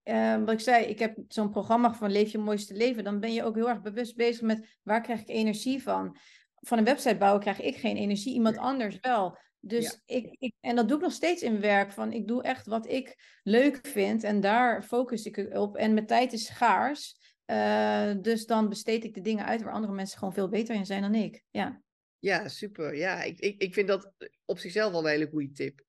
wat 0.46 0.52
ik 0.52 0.60
zei, 0.60 0.86
ik 0.86 1.00
heb 1.00 1.18
zo'n 1.28 1.50
programma 1.50 1.94
van 1.94 2.12
Leef 2.12 2.32
je 2.32 2.38
mooiste 2.38 2.74
leven. 2.74 3.04
Dan 3.04 3.20
ben 3.20 3.34
je 3.34 3.44
ook 3.44 3.56
heel 3.56 3.70
erg 3.70 3.82
bewust 3.82 4.16
bezig 4.16 4.42
met 4.42 4.78
waar 4.84 5.02
krijg 5.02 5.22
ik 5.22 5.30
energie 5.30 5.84
van 5.84 6.18
van 6.62 6.78
een 6.78 6.84
website 6.84 7.18
bouwen 7.18 7.42
krijg 7.42 7.62
ik 7.62 7.76
geen 7.76 7.98
energie, 7.98 8.34
iemand 8.34 8.58
anders 8.58 8.98
wel. 9.00 9.38
Dus 9.60 10.02
ik, 10.06 10.36
ik, 10.40 10.54
en 10.60 10.76
dat 10.76 10.88
doe 10.88 10.98
ik 10.98 11.04
nog 11.04 11.12
steeds 11.12 11.42
in 11.42 11.60
werk. 11.60 11.92
Van 11.92 12.14
ik 12.14 12.28
doe 12.28 12.44
echt 12.44 12.66
wat 12.66 12.88
ik 12.88 13.40
leuk 13.44 13.80
vind 13.88 14.24
en 14.24 14.40
daar 14.40 14.84
focus 14.84 15.26
ik 15.26 15.58
op. 15.58 15.78
En 15.78 15.94
mijn 15.94 16.06
tijd 16.06 16.34
is 16.34 16.46
schaars. 16.46 17.20
Uh, 17.46 18.14
dus 18.22 18.46
dan 18.46 18.70
besteed 18.70 19.04
ik 19.04 19.14
de 19.14 19.22
dingen 19.22 19.46
uit 19.46 19.62
waar 19.62 19.74
andere 19.74 19.94
mensen 19.94 20.18
gewoon 20.18 20.34
veel 20.34 20.50
beter 20.50 20.76
in 20.76 20.86
zijn 20.86 21.02
dan 21.02 21.16
ik. 21.16 21.44
Ja, 21.50 21.82
ja 22.20 22.48
super. 22.48 22.96
Ja, 22.96 23.22
ik, 23.22 23.40
ik, 23.40 23.62
ik 23.62 23.74
vind 23.74 23.88
dat 23.88 24.14
op 24.46 24.60
zichzelf 24.60 24.94
al 24.94 25.00
een 25.00 25.10
hele 25.10 25.30
goede 25.30 25.52
tip. 25.52 25.84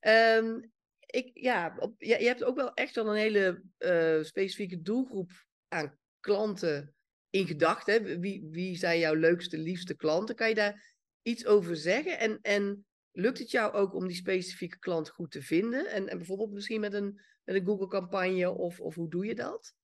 Um, 0.00 0.72
ik, 1.20 1.30
ja, 1.34 1.76
op, 1.78 1.94
je 2.02 2.14
hebt 2.14 2.44
ook 2.44 2.56
wel 2.56 2.74
echt 2.74 2.94
wel 2.94 3.08
een 3.08 3.20
hele 3.20 3.62
uh, 3.78 4.22
specifieke 4.22 4.82
doelgroep 4.82 5.30
aan 5.68 5.98
klanten 6.20 6.94
in 7.30 7.46
gedachten. 7.46 8.20
Wie, 8.20 8.48
wie 8.50 8.76
zijn 8.76 8.98
jouw 8.98 9.14
leukste, 9.14 9.58
liefste 9.58 9.96
klanten? 9.96 10.34
Kan 10.34 10.48
je 10.48 10.54
daar 10.54 10.96
iets 11.22 11.46
over 11.46 11.76
zeggen? 11.76 12.18
En, 12.18 12.38
en 12.42 12.86
lukt 13.12 13.38
het 13.38 13.50
jou 13.50 13.72
ook 13.72 13.94
om 13.94 14.06
die 14.06 14.16
specifieke 14.16 14.78
klant 14.78 15.08
goed 15.08 15.30
te 15.30 15.42
vinden? 15.42 15.86
En, 15.86 16.08
en 16.08 16.16
bijvoorbeeld 16.16 16.52
misschien 16.52 16.80
met 16.80 16.92
een, 16.92 17.20
met 17.44 17.54
een 17.54 17.66
Google-campagne 17.66 18.50
of, 18.50 18.80
of 18.80 18.94
hoe 18.94 19.10
doe 19.10 19.26
je 19.26 19.34
dat? 19.34 19.74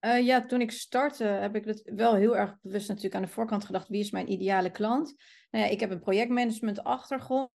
Uh, 0.00 0.26
ja, 0.26 0.46
toen 0.46 0.60
ik 0.60 0.70
startte 0.70 1.24
heb 1.24 1.56
ik 1.56 1.64
het 1.64 1.92
wel 1.94 2.14
heel 2.14 2.36
erg 2.36 2.56
bewust 2.62 2.88
natuurlijk 2.88 3.14
aan 3.14 3.22
de 3.22 3.28
voorkant 3.28 3.64
gedacht. 3.64 3.88
Wie 3.88 4.00
is 4.00 4.10
mijn 4.10 4.32
ideale 4.32 4.70
klant? 4.70 5.14
Nou 5.50 5.64
ja, 5.64 5.70
ik 5.70 5.80
heb 5.80 5.90
een 5.90 6.00
projectmanagement 6.00 6.84
achtergrond. 6.84 7.50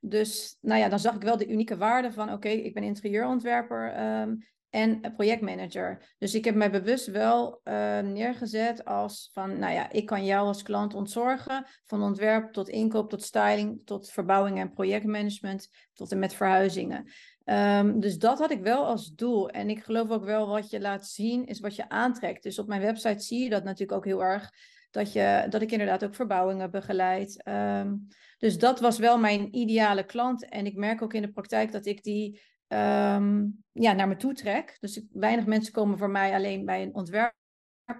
Dus 0.00 0.56
nou 0.60 0.80
ja, 0.80 0.88
dan 0.88 0.98
zag 0.98 1.14
ik 1.14 1.22
wel 1.22 1.36
de 1.36 1.48
unieke 1.48 1.76
waarde 1.76 2.12
van 2.12 2.32
oké, 2.32 2.48
ik 2.48 2.74
ben 2.74 2.82
interieurontwerper. 2.82 4.00
Um, 4.20 4.38
en 4.70 5.00
projectmanager. 5.14 6.14
Dus 6.18 6.34
ik 6.34 6.44
heb 6.44 6.54
mij 6.54 6.70
bewust 6.70 7.06
wel 7.06 7.60
uh, 7.64 7.98
neergezet 7.98 8.84
als 8.84 9.30
van, 9.32 9.58
nou 9.58 9.72
ja, 9.72 9.90
ik 9.90 10.06
kan 10.06 10.24
jou 10.24 10.46
als 10.46 10.62
klant 10.62 10.94
ontzorgen, 10.94 11.66
van 11.84 12.02
ontwerp 12.02 12.52
tot 12.52 12.68
inkoop, 12.68 13.10
tot 13.10 13.22
styling, 13.22 13.82
tot 13.84 14.10
verbouwing 14.10 14.58
en 14.58 14.72
projectmanagement, 14.72 15.68
tot 15.92 16.12
en 16.12 16.18
met 16.18 16.34
verhuizingen. 16.34 17.10
Um, 17.50 18.00
dus 18.00 18.18
dat 18.18 18.38
had 18.38 18.50
ik 18.50 18.60
wel 18.60 18.84
als 18.84 19.14
doel. 19.14 19.48
En 19.48 19.70
ik 19.70 19.84
geloof 19.84 20.10
ook 20.10 20.24
wel 20.24 20.48
wat 20.48 20.70
je 20.70 20.80
laat 20.80 21.06
zien 21.06 21.46
is 21.46 21.60
wat 21.60 21.76
je 21.76 21.88
aantrekt. 21.88 22.42
Dus 22.42 22.58
op 22.58 22.66
mijn 22.66 22.80
website 22.80 23.22
zie 23.22 23.42
je 23.42 23.50
dat 23.50 23.64
natuurlijk 23.64 23.98
ook 23.98 24.04
heel 24.04 24.22
erg. 24.22 24.50
Dat, 24.90 25.12
je, 25.12 25.46
dat 25.48 25.62
ik 25.62 25.72
inderdaad 25.72 26.04
ook 26.04 26.14
verbouwingen 26.14 26.70
begeleid. 26.70 27.48
Um, 27.48 28.06
dus 28.38 28.58
dat 28.58 28.80
was 28.80 28.98
wel 28.98 29.18
mijn 29.18 29.56
ideale 29.56 30.04
klant. 30.04 30.48
En 30.48 30.66
ik 30.66 30.76
merk 30.76 31.02
ook 31.02 31.14
in 31.14 31.22
de 31.22 31.32
praktijk 31.32 31.72
dat 31.72 31.86
ik 31.86 32.02
die 32.02 32.40
um, 32.68 33.64
ja, 33.72 33.92
naar 33.92 34.08
me 34.08 34.16
toe 34.16 34.34
trek. 34.34 34.76
Dus 34.80 35.02
weinig 35.12 35.46
mensen 35.46 35.72
komen 35.72 35.98
voor 35.98 36.10
mij 36.10 36.34
alleen 36.34 36.64
bij 36.64 36.82
een 36.82 36.94
ontwerp. 36.94 37.38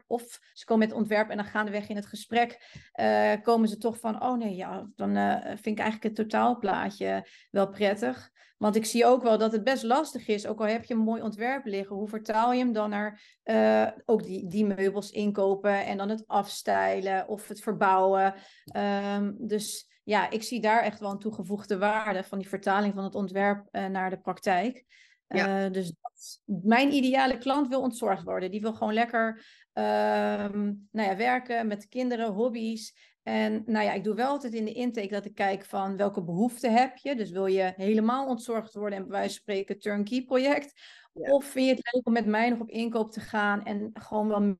Of 0.06 0.38
ze 0.52 0.64
komen 0.64 0.88
met 0.88 0.96
ontwerp 0.96 1.30
en 1.30 1.36
dan 1.36 1.46
gaandeweg 1.46 1.88
in 1.88 1.96
het 1.96 2.06
gesprek 2.06 2.78
uh, 3.00 3.32
komen 3.42 3.68
ze 3.68 3.76
toch 3.76 3.98
van, 3.98 4.22
oh 4.22 4.38
nee, 4.38 4.54
ja, 4.54 4.90
dan 4.96 5.16
uh, 5.16 5.44
vind 5.44 5.66
ik 5.66 5.78
eigenlijk 5.78 6.02
het 6.02 6.14
totaalplaatje 6.14 7.26
wel 7.50 7.68
prettig. 7.68 8.30
Want 8.58 8.76
ik 8.76 8.84
zie 8.84 9.06
ook 9.06 9.22
wel 9.22 9.38
dat 9.38 9.52
het 9.52 9.64
best 9.64 9.82
lastig 9.82 10.28
is, 10.28 10.46
ook 10.46 10.60
al 10.60 10.66
heb 10.66 10.84
je 10.84 10.94
een 10.94 11.00
mooi 11.00 11.22
ontwerp 11.22 11.64
liggen, 11.64 11.96
hoe 11.96 12.08
vertaal 12.08 12.52
je 12.52 12.58
hem 12.58 12.72
dan 12.72 12.90
naar 12.90 13.38
uh, 13.44 13.88
ook 14.04 14.22
die, 14.22 14.46
die 14.46 14.66
meubels 14.66 15.10
inkopen 15.10 15.84
en 15.86 15.96
dan 15.96 16.08
het 16.08 16.24
afstijlen 16.26 17.28
of 17.28 17.48
het 17.48 17.60
verbouwen. 17.60 18.34
Um, 18.76 19.36
dus 19.38 19.88
ja, 20.04 20.30
ik 20.30 20.42
zie 20.42 20.60
daar 20.60 20.82
echt 20.82 21.00
wel 21.00 21.10
een 21.10 21.18
toegevoegde 21.18 21.78
waarde 21.78 22.24
van 22.24 22.38
die 22.38 22.48
vertaling 22.48 22.94
van 22.94 23.04
het 23.04 23.14
ontwerp 23.14 23.68
naar 23.70 24.10
de 24.10 24.20
praktijk. 24.20 24.84
Ja. 25.26 25.64
Uh, 25.64 25.72
dus 25.72 25.94
dat, 26.00 26.42
mijn 26.44 26.92
ideale 26.92 27.38
klant 27.38 27.68
wil 27.68 27.80
ontzorgd 27.80 28.22
worden. 28.22 28.50
Die 28.50 28.60
wil 28.60 28.72
gewoon 28.74 28.92
lekker 28.94 29.44
uh, 29.80 30.52
nou 30.90 31.08
ja, 31.08 31.16
werken 31.16 31.66
met 31.66 31.88
kinderen, 31.88 32.32
hobby's. 32.32 33.08
En 33.22 33.62
nou 33.66 33.84
ja, 33.84 33.92
ik 33.92 34.04
doe 34.04 34.14
wel 34.14 34.28
altijd 34.28 34.52
in 34.52 34.64
de 34.64 34.72
intake 34.72 35.08
dat 35.08 35.24
ik 35.24 35.34
kijk 35.34 35.64
van 35.64 35.96
welke 35.96 36.22
behoeften 36.22 36.72
heb 36.72 36.96
je. 36.96 37.16
Dus 37.16 37.30
wil 37.30 37.46
je 37.46 37.72
helemaal 37.76 38.26
ontzorgd 38.26 38.74
worden 38.74 38.98
en 38.98 39.04
bij 39.04 39.12
wijze 39.12 39.34
van 39.34 39.42
spreken 39.42 39.78
turnkey 39.78 40.24
project. 40.24 40.80
Of 41.12 41.44
vind 41.44 41.66
je 41.66 41.74
het 41.74 41.92
leuk 41.92 42.06
om 42.06 42.12
met 42.12 42.26
mij 42.26 42.50
nog 42.50 42.60
op 42.60 42.68
inkoop 42.68 43.12
te 43.12 43.20
gaan 43.20 43.64
en 43.64 43.90
gewoon 43.92 44.28
wel 44.28 44.56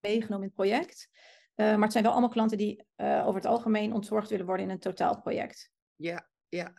meegenomen 0.00 0.42
in 0.42 0.52
het 0.54 0.54
project. 0.54 1.08
Uh, 1.56 1.66
maar 1.66 1.82
het 1.82 1.92
zijn 1.92 2.04
wel 2.04 2.12
allemaal 2.12 2.30
klanten 2.30 2.58
die 2.58 2.84
uh, 2.96 3.22
over 3.26 3.40
het 3.40 3.50
algemeen 3.50 3.92
ontzorgd 3.92 4.30
willen 4.30 4.46
worden 4.46 4.66
in 4.66 4.72
een 4.72 4.78
totaalproject. 4.78 5.70
Ja, 5.96 6.28
ja. 6.48 6.72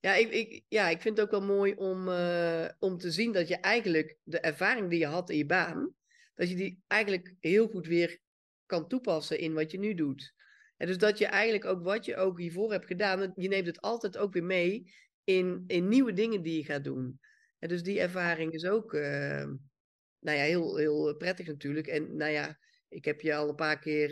Ja 0.00 0.14
ik, 0.14 0.30
ik, 0.30 0.64
ja, 0.68 0.88
ik 0.88 1.00
vind 1.00 1.16
het 1.16 1.26
ook 1.26 1.32
wel 1.32 1.56
mooi 1.56 1.74
om, 1.74 2.08
uh, 2.08 2.68
om 2.78 2.98
te 2.98 3.10
zien 3.10 3.32
dat 3.32 3.48
je 3.48 3.56
eigenlijk 3.56 4.16
de 4.22 4.40
ervaring 4.40 4.90
die 4.90 4.98
je 4.98 5.06
had 5.06 5.30
in 5.30 5.36
je 5.36 5.46
baan, 5.46 5.94
dat 6.36 6.48
je 6.48 6.54
die 6.54 6.82
eigenlijk 6.86 7.34
heel 7.40 7.68
goed 7.68 7.86
weer 7.86 8.18
kan 8.66 8.88
toepassen 8.88 9.38
in 9.38 9.54
wat 9.54 9.70
je 9.70 9.78
nu 9.78 9.94
doet. 9.94 10.34
En 10.76 10.86
dus 10.86 10.98
dat 10.98 11.18
je 11.18 11.26
eigenlijk 11.26 11.64
ook 11.64 11.82
wat 11.82 12.04
je 12.04 12.16
ook 12.16 12.38
hiervoor 12.38 12.72
hebt 12.72 12.86
gedaan, 12.86 13.32
je 13.36 13.48
neemt 13.48 13.66
het 13.66 13.80
altijd 13.80 14.16
ook 14.16 14.32
weer 14.32 14.44
mee 14.44 14.92
in, 15.24 15.64
in 15.66 15.88
nieuwe 15.88 16.12
dingen 16.12 16.42
die 16.42 16.56
je 16.56 16.64
gaat 16.64 16.84
doen. 16.84 17.20
En 17.58 17.68
dus 17.68 17.82
die 17.82 18.00
ervaring 18.00 18.52
is 18.52 18.66
ook 18.66 18.92
nou 18.92 20.38
ja, 20.38 20.44
heel, 20.44 20.76
heel 20.76 21.16
prettig 21.16 21.46
natuurlijk. 21.46 21.86
En 21.86 22.16
nou 22.16 22.30
ja, 22.32 22.58
ik 22.88 23.04
heb 23.04 23.20
je 23.20 23.34
al 23.34 23.48
een 23.48 23.54
paar 23.54 23.78
keer 23.78 24.10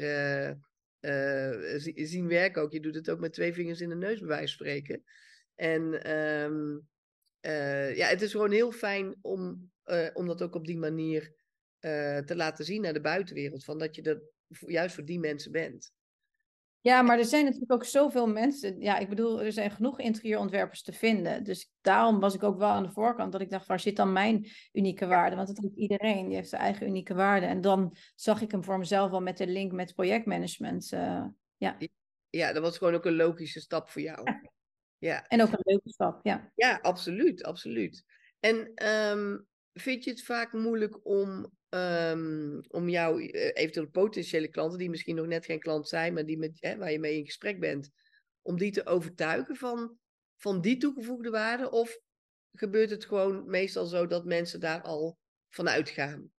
uh, 1.01 1.79
zien 1.95 2.29
werken 2.29 2.63
ook. 2.63 2.73
Je 2.73 2.81
doet 2.81 2.95
het 2.95 3.11
ook 3.11 3.21
met 3.21 3.33
twee 3.33 3.53
vingers 3.53 3.81
in 3.81 3.89
de 3.89 3.97
neus, 3.97 4.19
bij 4.19 4.29
wijze 4.29 4.57
van 4.57 4.67
spreken. 4.67 5.05
En 5.55 6.13
um, 6.13 6.89
ja, 7.95 8.07
het 8.07 8.23
is 8.23 8.31
gewoon 8.31 8.51
heel 8.51 8.73
fijn 8.73 9.17
om, 9.21 9.71
om 10.13 10.27
dat 10.27 10.43
ook 10.43 10.55
op 10.55 10.67
die 10.67 10.79
manier 10.79 11.44
te 12.27 12.33
laten 12.37 12.65
zien 12.65 12.83
naar 12.83 12.93
de 12.93 13.01
buitenwereld. 13.01 13.65
Van 13.65 13.79
dat 13.79 13.95
je 13.95 14.03
er 14.03 14.23
juist 14.67 14.95
voor 14.95 15.05
die 15.05 15.19
mensen 15.19 15.53
bent. 15.53 15.93
Ja, 16.81 17.03
maar 17.03 17.19
er 17.19 17.25
zijn 17.25 17.45
natuurlijk 17.45 17.73
ook 17.73 17.85
zoveel 17.85 18.27
mensen. 18.27 18.81
Ja, 18.81 18.99
ik 18.99 19.09
bedoel, 19.09 19.43
er 19.43 19.53
zijn 19.53 19.71
genoeg 19.71 19.99
interieurontwerpers 19.99 20.83
te 20.83 20.93
vinden. 20.93 21.45
Dus 21.45 21.73
daarom 21.81 22.21
was 22.21 22.35
ik 22.35 22.43
ook 22.43 22.59
wel 22.59 22.69
aan 22.69 22.83
de 22.83 22.91
voorkant 22.91 23.33
dat 23.33 23.41
ik 23.41 23.51
dacht, 23.51 23.67
waar 23.67 23.81
zit 23.81 23.97
dan 23.97 24.13
mijn 24.13 24.49
unieke 24.73 25.07
waarde? 25.07 25.37
Want 25.37 25.49
het 25.49 25.61
heeft 25.61 25.77
iedereen, 25.77 26.27
die 26.27 26.37
heeft 26.37 26.49
zijn 26.49 26.63
eigen 26.63 26.87
unieke 26.87 27.15
waarde. 27.15 27.47
En 27.47 27.61
dan 27.61 27.97
zag 28.15 28.41
ik 28.41 28.51
hem 28.51 28.65
voor 28.65 28.79
mezelf 28.79 29.11
wel 29.11 29.21
met 29.21 29.37
de 29.37 29.47
link 29.47 29.73
met 29.73 29.95
projectmanagement. 29.95 30.93
Uh, 30.93 31.25
ja. 31.57 31.77
ja, 32.31 32.53
dat 32.53 32.63
was 32.63 32.79
gewoon 32.79 32.95
ook 32.95 33.05
een 33.05 33.17
logische 33.17 33.61
stap 33.61 33.89
voor 33.89 34.03
jou. 34.03 34.31
Ja. 34.99 35.27
En 35.27 35.43
ook 35.43 35.53
een 35.53 35.63
leuke 35.63 35.89
stap, 35.89 36.21
ja. 36.23 36.53
Ja, 36.55 36.79
absoluut, 36.83 37.43
absoluut. 37.43 38.05
En 38.41 38.87
um, 38.89 39.47
vind 39.73 40.05
je 40.05 40.11
het 40.11 40.23
vaak 40.23 40.53
moeilijk 40.53 41.07
om 41.07 41.51
Um, 41.75 42.61
om 42.69 42.89
jouw 42.89 43.19
uh, 43.19 43.51
eventueel 43.53 43.89
potentiële 43.89 44.49
klanten, 44.49 44.79
die 44.79 44.91
misschien 44.91 45.17
nog 45.17 45.27
net 45.27 45.45
geen 45.45 45.61
klant 45.61 45.89
zijn, 45.89 46.15
maar 46.15 46.25
die 46.25 46.39
met, 46.39 46.57
hè, 46.61 46.77
waar 46.77 46.93
je 46.93 46.99
mee 46.99 47.19
in 47.19 47.25
gesprek 47.25 47.61
bent, 47.61 47.91
om 48.43 48.59
die 48.59 48.73
te 48.73 48.87
overtuigen 48.87 49.57
van, 49.57 49.97
van 50.37 50.61
die 50.61 50.77
toegevoegde 50.77 51.31
waarde? 51.31 51.71
Of 51.71 51.99
gebeurt 52.53 52.91
het 52.91 53.05
gewoon 53.05 53.51
meestal 53.51 53.87
zo 53.87 54.07
dat 54.07 54.25
mensen 54.25 54.61
daar 54.61 54.83
al 54.83 55.19
van 55.49 55.69
uitgaan? 55.69 56.31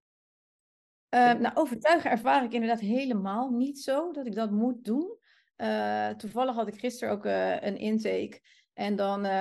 Uh, 1.10 1.34
nou, 1.34 1.56
overtuigen 1.56 2.12
ervaar 2.12 2.44
ik 2.44 2.54
inderdaad 2.54 2.80
helemaal 2.80 3.50
niet 3.50 3.80
zo 3.80 4.12
dat 4.12 4.25
ik 4.25 4.36
dat 4.36 4.51
moet 4.51 4.84
doen. 4.84 5.18
Uh, 5.58 6.10
toevallig 6.10 6.56
had 6.56 6.68
ik 6.68 6.80
gisteren 6.80 7.13
ook 7.13 7.25
uh, 7.25 7.62
een 7.62 7.77
intake. 7.77 8.39
En 8.75 8.96
dan, 8.96 9.25
uh, 9.25 9.32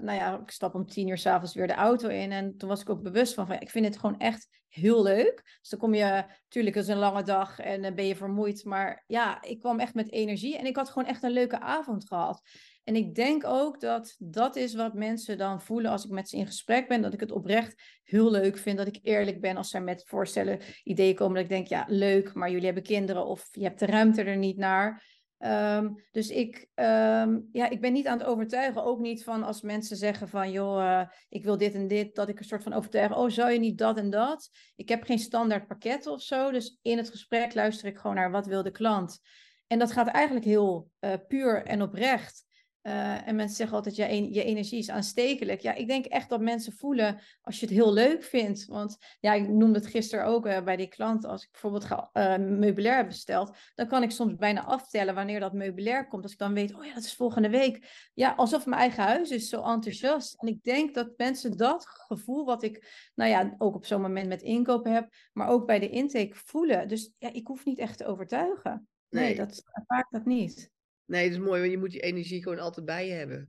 nou 0.00 0.12
ja, 0.12 0.38
ik 0.42 0.50
stap 0.50 0.74
om 0.74 0.86
tien 0.86 1.08
uur 1.08 1.18
s'avonds 1.18 1.54
weer 1.54 1.66
de 1.66 1.74
auto 1.74 2.08
in. 2.08 2.32
En 2.32 2.56
toen 2.56 2.68
was 2.68 2.80
ik 2.80 2.90
ook 2.90 3.02
bewust 3.02 3.34
van, 3.34 3.52
ik 3.52 3.70
vind 3.70 3.84
het 3.84 3.98
gewoon 3.98 4.18
echt 4.18 4.48
heel 4.68 5.02
leuk. 5.02 5.58
Dus 5.60 5.70
dan 5.70 5.78
kom 5.78 5.94
je, 5.94 6.24
natuurlijk, 6.42 6.76
is 6.76 6.88
een 6.88 6.96
lange 6.96 7.22
dag 7.22 7.58
en 7.58 7.82
dan 7.82 7.94
ben 7.94 8.06
je 8.06 8.16
vermoeid. 8.16 8.64
Maar 8.64 9.04
ja, 9.06 9.42
ik 9.42 9.60
kwam 9.60 9.80
echt 9.80 9.94
met 9.94 10.12
energie 10.12 10.58
en 10.58 10.66
ik 10.66 10.76
had 10.76 10.88
gewoon 10.88 11.08
echt 11.08 11.22
een 11.22 11.30
leuke 11.30 11.60
avond 11.60 12.06
gehad. 12.08 12.42
En 12.84 12.96
ik 12.96 13.14
denk 13.14 13.44
ook 13.44 13.80
dat 13.80 14.16
dat 14.18 14.56
is 14.56 14.74
wat 14.74 14.94
mensen 14.94 15.38
dan 15.38 15.62
voelen 15.62 15.90
als 15.90 16.04
ik 16.04 16.10
met 16.10 16.28
ze 16.28 16.36
in 16.36 16.46
gesprek 16.46 16.88
ben. 16.88 17.02
Dat 17.02 17.12
ik 17.12 17.20
het 17.20 17.32
oprecht 17.32 17.82
heel 18.04 18.30
leuk 18.30 18.58
vind. 18.58 18.78
Dat 18.78 18.86
ik 18.86 18.98
eerlijk 19.02 19.40
ben 19.40 19.56
als 19.56 19.70
zij 19.70 19.80
met 19.80 20.04
voorstellen, 20.06 20.60
ideeën 20.84 21.14
komen. 21.14 21.34
Dat 21.34 21.42
ik 21.42 21.48
denk, 21.48 21.66
ja, 21.66 21.84
leuk, 21.88 22.34
maar 22.34 22.50
jullie 22.50 22.64
hebben 22.64 22.82
kinderen 22.82 23.26
of 23.26 23.48
je 23.50 23.62
hebt 23.62 23.78
de 23.78 23.86
ruimte 23.86 24.22
er 24.22 24.36
niet 24.36 24.56
naar. 24.56 25.15
Ehm, 25.38 25.92
dus 26.10 26.30
ik, 26.30 26.68
ehm, 26.74 27.38
ja, 27.52 27.68
ik 27.68 27.80
ben 27.80 27.92
niet 27.92 28.06
aan 28.06 28.18
het 28.18 28.26
overtuigen. 28.26 28.84
Ook 28.84 28.98
niet 28.98 29.24
van 29.24 29.42
als 29.42 29.60
mensen 29.60 29.96
zeggen 29.96 30.28
van 30.28 30.50
joh, 30.50 30.78
uh, 30.78 31.02
ik 31.28 31.44
wil 31.44 31.56
dit 31.56 31.74
en 31.74 31.88
dit. 31.88 32.14
Dat 32.14 32.28
ik 32.28 32.38
een 32.38 32.44
soort 32.44 32.62
van 32.62 32.72
overtuig. 32.72 33.16
Oh, 33.16 33.30
zou 33.30 33.50
je 33.50 33.58
niet 33.58 33.78
dat 33.78 33.96
en 33.96 34.10
dat? 34.10 34.50
Ik 34.76 34.88
heb 34.88 35.02
geen 35.02 35.18
standaard 35.18 35.66
pakket 35.66 36.06
of 36.06 36.22
zo. 36.22 36.50
Dus 36.50 36.78
in 36.82 36.96
het 36.96 37.10
gesprek 37.10 37.54
luister 37.54 37.88
ik 37.88 37.98
gewoon 37.98 38.16
naar 38.16 38.30
wat 38.30 38.46
wil 38.46 38.62
de 38.62 38.70
klant. 38.70 39.18
En 39.66 39.78
dat 39.78 39.92
gaat 39.92 40.08
eigenlijk 40.08 40.46
heel 40.46 40.90
uh, 41.00 41.12
puur 41.28 41.64
en 41.64 41.82
oprecht. 41.82 42.45
Uh, 42.86 43.28
en 43.28 43.36
mensen 43.36 43.56
zeggen 43.56 43.76
altijd, 43.76 43.96
je, 43.96 44.32
je 44.32 44.44
energie 44.44 44.78
is 44.78 44.90
aanstekelijk. 44.90 45.60
Ja, 45.60 45.74
ik 45.74 45.88
denk 45.88 46.04
echt 46.04 46.28
dat 46.28 46.40
mensen 46.40 46.72
voelen 46.72 47.20
als 47.40 47.60
je 47.60 47.66
het 47.66 47.74
heel 47.74 47.92
leuk 47.92 48.22
vindt. 48.22 48.66
Want 48.66 48.96
ja, 49.20 49.32
ik 49.32 49.48
noemde 49.48 49.78
het 49.78 49.86
gisteren 49.86 50.24
ook 50.24 50.46
uh, 50.46 50.62
bij 50.62 50.76
die 50.76 50.88
klant. 50.88 51.24
Als 51.24 51.42
ik 51.42 51.50
bijvoorbeeld 51.50 51.84
ga, 51.84 52.10
uh, 52.12 52.36
meubilair 52.36 52.96
heb 52.96 53.06
besteld, 53.06 53.56
dan 53.74 53.88
kan 53.88 54.02
ik 54.02 54.10
soms 54.10 54.36
bijna 54.36 54.64
aftellen 54.64 55.14
wanneer 55.14 55.40
dat 55.40 55.52
meubilair 55.52 56.08
komt. 56.08 56.22
Als 56.22 56.32
ik 56.32 56.38
dan 56.38 56.54
weet, 56.54 56.74
oh 56.74 56.84
ja, 56.84 56.94
dat 56.94 57.04
is 57.04 57.14
volgende 57.14 57.50
week. 57.50 58.08
Ja, 58.14 58.32
alsof 58.32 58.66
mijn 58.66 58.80
eigen 58.80 59.02
huis 59.02 59.30
is 59.30 59.48
zo 59.48 59.62
enthousiast. 59.62 60.34
En 60.34 60.48
ik 60.48 60.62
denk 60.62 60.94
dat 60.94 61.12
mensen 61.16 61.56
dat 61.56 61.86
gevoel 61.86 62.44
wat 62.44 62.62
ik, 62.62 63.10
nou 63.14 63.30
ja, 63.30 63.54
ook 63.58 63.74
op 63.74 63.86
zo'n 63.86 64.00
moment 64.00 64.28
met 64.28 64.42
inkopen 64.42 64.92
heb, 64.92 65.14
maar 65.32 65.48
ook 65.48 65.66
bij 65.66 65.78
de 65.78 65.88
intake 65.88 66.34
voelen. 66.34 66.88
Dus 66.88 67.12
ja, 67.18 67.32
ik 67.32 67.46
hoef 67.46 67.64
niet 67.64 67.78
echt 67.78 67.98
te 67.98 68.06
overtuigen. 68.06 68.88
Nee, 69.08 69.24
nee 69.24 69.36
dat 69.36 69.62
vaak 69.86 70.10
dat 70.10 70.24
niet. 70.24 70.74
Nee, 71.06 71.30
dat 71.30 71.38
is 71.38 71.44
mooi, 71.44 71.60
want 71.60 71.72
je 71.72 71.78
moet 71.78 71.90
die 71.90 72.00
energie 72.00 72.42
gewoon 72.42 72.58
altijd 72.58 72.86
bij 72.86 73.06
je 73.06 73.12
hebben. 73.12 73.48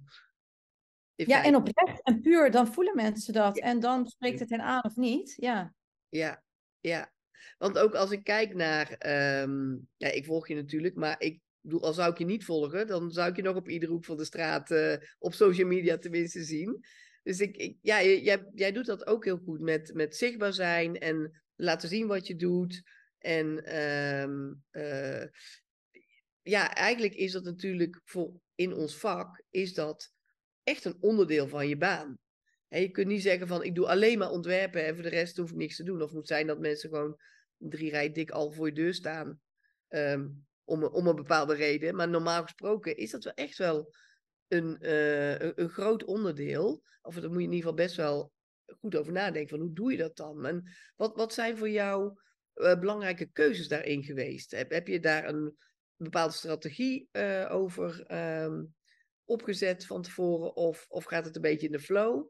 ja, 1.15 1.43
en 1.43 1.55
oprecht 1.55 2.03
en 2.03 2.21
puur, 2.21 2.51
dan 2.51 2.73
voelen 2.73 2.95
mensen 2.95 3.33
dat. 3.33 3.59
En 3.59 3.79
dan 3.79 4.07
spreekt 4.07 4.39
het 4.39 4.49
hen 4.49 4.61
aan 4.61 4.83
of 4.83 4.95
niet. 4.95 5.33
Ja, 5.37 5.73
ja. 6.09 6.43
ja. 6.79 7.11
Want 7.57 7.77
ook 7.77 7.93
als 7.93 8.11
ik 8.11 8.23
kijk 8.23 8.53
naar, 8.55 8.91
ehm, 8.91 9.75
ja, 9.97 10.11
ik 10.11 10.25
volg 10.25 10.47
je 10.47 10.55
natuurlijk, 10.55 10.95
maar 10.95 11.21
ik 11.21 11.41
bedoel, 11.61 11.83
al 11.83 11.93
zou 11.93 12.11
ik 12.11 12.17
je 12.17 12.25
niet 12.25 12.45
volgen, 12.45 12.87
dan 12.87 13.11
zou 13.11 13.29
ik 13.29 13.35
je 13.35 13.41
nog 13.41 13.55
op 13.55 13.69
iedere 13.69 13.91
hoek 13.91 14.05
van 14.05 14.17
de 14.17 14.25
straat 14.25 14.71
uh, 14.71 14.95
op 15.19 15.33
social 15.33 15.67
media 15.67 15.97
tenminste 15.97 16.43
zien. 16.43 16.85
Dus 17.23 17.39
ik, 17.39 17.55
ik 17.55 17.77
ja, 17.81 18.03
jij, 18.03 18.45
jij 18.53 18.71
doet 18.71 18.85
dat 18.85 19.07
ook 19.07 19.25
heel 19.25 19.37
goed 19.37 19.59
met, 19.59 19.93
met 19.93 20.15
zichtbaar 20.15 20.53
zijn 20.53 20.99
en 20.99 21.41
laten 21.55 21.89
zien 21.89 22.07
wat 22.07 22.27
je 22.27 22.35
doet. 22.35 22.83
En 23.17 23.77
um, 24.21 24.63
uh, 24.71 25.23
ja, 26.49 26.73
eigenlijk 26.73 27.15
is 27.15 27.31
dat 27.31 27.43
natuurlijk 27.43 28.01
voor 28.03 28.39
in 28.55 28.73
ons 28.73 28.97
vak, 28.97 29.43
is 29.49 29.73
dat 29.73 30.11
echt 30.63 30.85
een 30.85 30.97
onderdeel 30.99 31.47
van 31.47 31.67
je 31.67 31.77
baan. 31.77 32.19
En 32.67 32.81
je 32.81 32.89
kunt 32.89 33.07
niet 33.07 33.21
zeggen 33.21 33.47
van 33.47 33.63
ik 33.63 33.75
doe 33.75 33.87
alleen 33.87 34.17
maar 34.17 34.31
ontwerpen 34.31 34.85
en 34.85 34.93
voor 34.93 35.03
de 35.03 35.09
rest 35.09 35.37
hoef 35.37 35.49
ik 35.49 35.55
niks 35.55 35.75
te 35.75 35.83
doen. 35.83 36.01
Of 36.01 36.11
moet 36.11 36.27
zijn 36.27 36.47
dat 36.47 36.59
mensen 36.59 36.89
gewoon 36.89 37.17
drie 37.57 37.89
rij 37.89 38.11
dik 38.11 38.29
al 38.29 38.51
voor 38.51 38.67
je 38.67 38.73
deur 38.73 38.93
staan. 38.93 39.39
Um, 39.89 40.47
om, 40.67 40.83
om 40.83 41.07
een 41.07 41.15
bepaalde 41.15 41.55
reden. 41.55 41.95
Maar 41.95 42.09
normaal 42.09 42.41
gesproken 42.41 42.97
is 42.97 43.11
dat 43.11 43.23
wel 43.23 43.33
echt 43.33 43.57
wel 43.57 43.93
een, 44.47 44.77
uh, 44.81 45.31
een, 45.31 45.61
een, 45.61 45.69
groot 45.69 46.03
onderdeel. 46.03 46.83
Of 47.01 47.15
daar 47.15 47.29
moet 47.29 47.39
je 47.39 47.47
in 47.47 47.53
ieder 47.53 47.69
geval 47.69 47.85
best 47.85 47.95
wel 47.95 48.31
goed 48.79 48.95
over 48.95 49.11
nadenken. 49.11 49.49
Van 49.49 49.59
hoe 49.59 49.73
doe 49.73 49.91
je 49.91 49.97
dat 49.97 50.15
dan? 50.15 50.45
En 50.45 50.63
wat, 50.95 51.15
wat 51.15 51.33
zijn 51.33 51.57
voor 51.57 51.69
jou 51.69 52.19
uh, 52.55 52.79
belangrijke 52.79 53.25
keuzes 53.31 53.67
daarin 53.67 54.03
geweest? 54.03 54.51
Heb, 54.51 54.71
heb 54.71 54.87
je 54.87 54.99
daar 54.99 55.27
een 55.27 55.57
bepaalde 55.97 56.33
strategie 56.33 57.09
uh, 57.11 57.47
over 57.51 58.11
um, 58.43 58.75
opgezet 59.25 59.85
van 59.85 60.01
tevoren? 60.01 60.55
Of, 60.55 60.85
of 60.89 61.03
gaat 61.05 61.25
het 61.25 61.35
een 61.35 61.41
beetje 61.41 61.65
in 61.65 61.71
de 61.71 61.79
flow? 61.79 62.27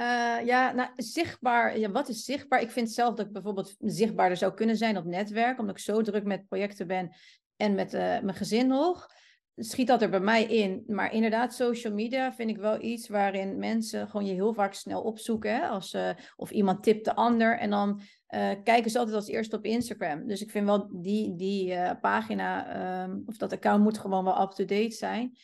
Uh, 0.00 0.46
ja, 0.46 0.72
nou, 0.72 0.90
zichtbaar. 0.96 1.78
Ja, 1.78 1.90
wat 1.90 2.08
is 2.08 2.24
zichtbaar? 2.24 2.60
Ik 2.60 2.70
vind 2.70 2.92
zelf 2.92 3.14
dat 3.14 3.26
ik 3.26 3.32
bijvoorbeeld 3.32 3.76
zichtbaarder 3.78 4.36
zou 4.36 4.54
kunnen 4.54 4.76
zijn 4.76 4.96
op 4.96 5.04
netwerk, 5.04 5.58
omdat 5.58 5.76
ik 5.76 5.82
zo 5.82 6.02
druk 6.02 6.24
met 6.24 6.46
projecten 6.46 6.86
ben 6.86 7.16
en 7.56 7.74
met 7.74 7.94
uh, 7.94 8.00
mijn 8.00 8.34
gezin 8.34 8.66
nog. 8.66 9.08
Schiet 9.58 9.86
dat 9.86 10.02
er 10.02 10.10
bij 10.10 10.20
mij 10.20 10.44
in. 10.44 10.84
Maar 10.86 11.12
inderdaad, 11.12 11.54
social 11.54 11.92
media 11.92 12.32
vind 12.32 12.50
ik 12.50 12.56
wel 12.56 12.82
iets 12.82 13.08
waarin 13.08 13.58
mensen 13.58 14.08
gewoon 14.08 14.26
je 14.26 14.32
heel 14.32 14.54
vaak 14.54 14.74
snel 14.74 15.02
opzoeken. 15.02 15.68
Als, 15.68 15.94
uh, 15.94 16.10
of 16.36 16.50
iemand 16.50 16.82
tipt 16.82 17.04
de 17.04 17.14
ander. 17.14 17.58
En 17.58 17.70
dan 17.70 18.00
uh, 18.34 18.50
kijken 18.64 18.90
ze 18.90 18.98
altijd 18.98 19.16
als 19.16 19.28
eerste 19.28 19.56
op 19.56 19.64
Instagram. 19.64 20.26
Dus 20.26 20.40
ik 20.40 20.50
vind 20.50 20.66
wel 20.66 20.88
die, 20.92 21.36
die 21.36 21.72
uh, 21.72 21.90
pagina 22.00 23.02
um, 23.04 23.22
of 23.26 23.36
dat 23.36 23.52
account 23.52 23.82
moet 23.82 23.98
gewoon 23.98 24.24
wel 24.24 24.42
up-to-date 24.42 24.94
zijn. 24.94 25.36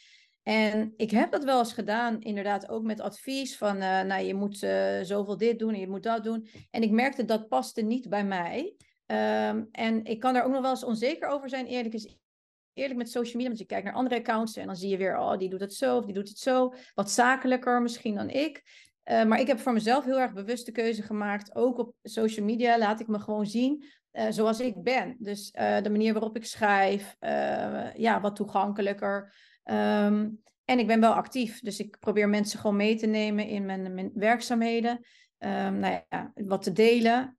En 0.43 0.93
ik 0.97 1.11
heb 1.11 1.31
dat 1.31 1.45
wel 1.45 1.59
eens 1.59 1.73
gedaan, 1.73 2.21
inderdaad, 2.21 2.69
ook 2.69 2.83
met 2.83 3.01
advies 3.01 3.57
van, 3.57 3.79
nou, 3.79 4.23
je 4.23 4.35
moet 4.35 4.59
zoveel 5.03 5.37
dit 5.37 5.59
doen 5.59 5.75
en 5.75 5.81
je 5.81 5.89
moet 5.89 6.03
dat 6.03 6.25
doen. 6.25 6.49
En 6.71 6.83
ik 6.83 6.91
merkte 6.91 7.25
dat 7.25 7.49
paste 7.49 7.83
niet 7.83 8.09
bij 8.09 8.25
mij. 8.25 8.75
Um, 9.07 9.69
en 9.71 10.05
ik 10.05 10.21
kan 10.21 10.33
daar 10.33 10.45
ook 10.45 10.53
nog 10.53 10.61
wel 10.61 10.71
eens 10.71 10.85
onzeker 10.85 11.29
over 11.29 11.49
zijn, 11.49 11.67
eerlijk 11.67 11.95
is 11.95 12.17
eerlijk 12.75 12.99
met 12.99 13.11
social 13.11 13.35
media, 13.35 13.49
want 13.49 13.59
je 13.59 13.67
kijkt 13.67 13.85
naar 13.85 13.95
andere 13.95 14.19
accounts 14.19 14.57
en 14.57 14.67
dan 14.67 14.77
zie 14.77 14.91
je 14.91 14.97
weer, 14.97 15.19
oh, 15.19 15.39
die 15.39 15.49
doet 15.49 15.61
het 15.61 15.75
zo 15.75 15.97
of 15.97 16.05
die 16.05 16.15
doet 16.15 16.29
het 16.29 16.39
zo. 16.39 16.75
Wat 16.95 17.11
zakelijker 17.11 17.83
misschien 17.83 18.15
dan 18.15 18.31
ik. 18.31 18.63
Uh, 19.05 19.25
maar 19.25 19.41
ik 19.41 19.47
heb 19.47 19.59
voor 19.59 19.73
mezelf 19.73 20.05
heel 20.05 20.21
erg 20.21 20.33
bewust 20.33 20.67
de 20.67 20.73
keuze 20.73 21.03
gemaakt. 21.03 21.55
Ook 21.55 21.79
op 21.79 21.95
social 22.03 22.47
media 22.47 22.79
laat 22.79 23.01
ik 23.01 23.07
me 23.07 23.19
gewoon 23.19 23.47
zien 23.47 23.85
uh, 24.13 24.27
zoals 24.31 24.61
ik 24.61 24.83
ben. 24.83 25.17
Dus 25.19 25.55
uh, 25.59 25.81
de 25.81 25.91
manier 25.91 26.13
waarop 26.13 26.37
ik 26.37 26.45
schrijf, 26.45 27.17
ja, 27.97 28.21
wat 28.21 28.37
toegankelijker. 28.37 29.35
Um, 29.65 30.41
en 30.65 30.79
ik 30.79 30.87
ben 30.87 31.01
wel 31.01 31.13
actief, 31.13 31.61
dus 31.61 31.79
ik 31.79 31.99
probeer 31.99 32.29
mensen 32.29 32.59
gewoon 32.59 32.77
mee 32.77 32.97
te 32.97 33.07
nemen 33.07 33.47
in 33.47 33.65
mijn, 33.65 34.11
werkzaamheden. 34.15 34.91
Um, 35.39 35.79
nou 35.79 36.01
ja, 36.09 36.33
wat 36.35 36.63
te 36.63 36.73
delen, 36.73 37.39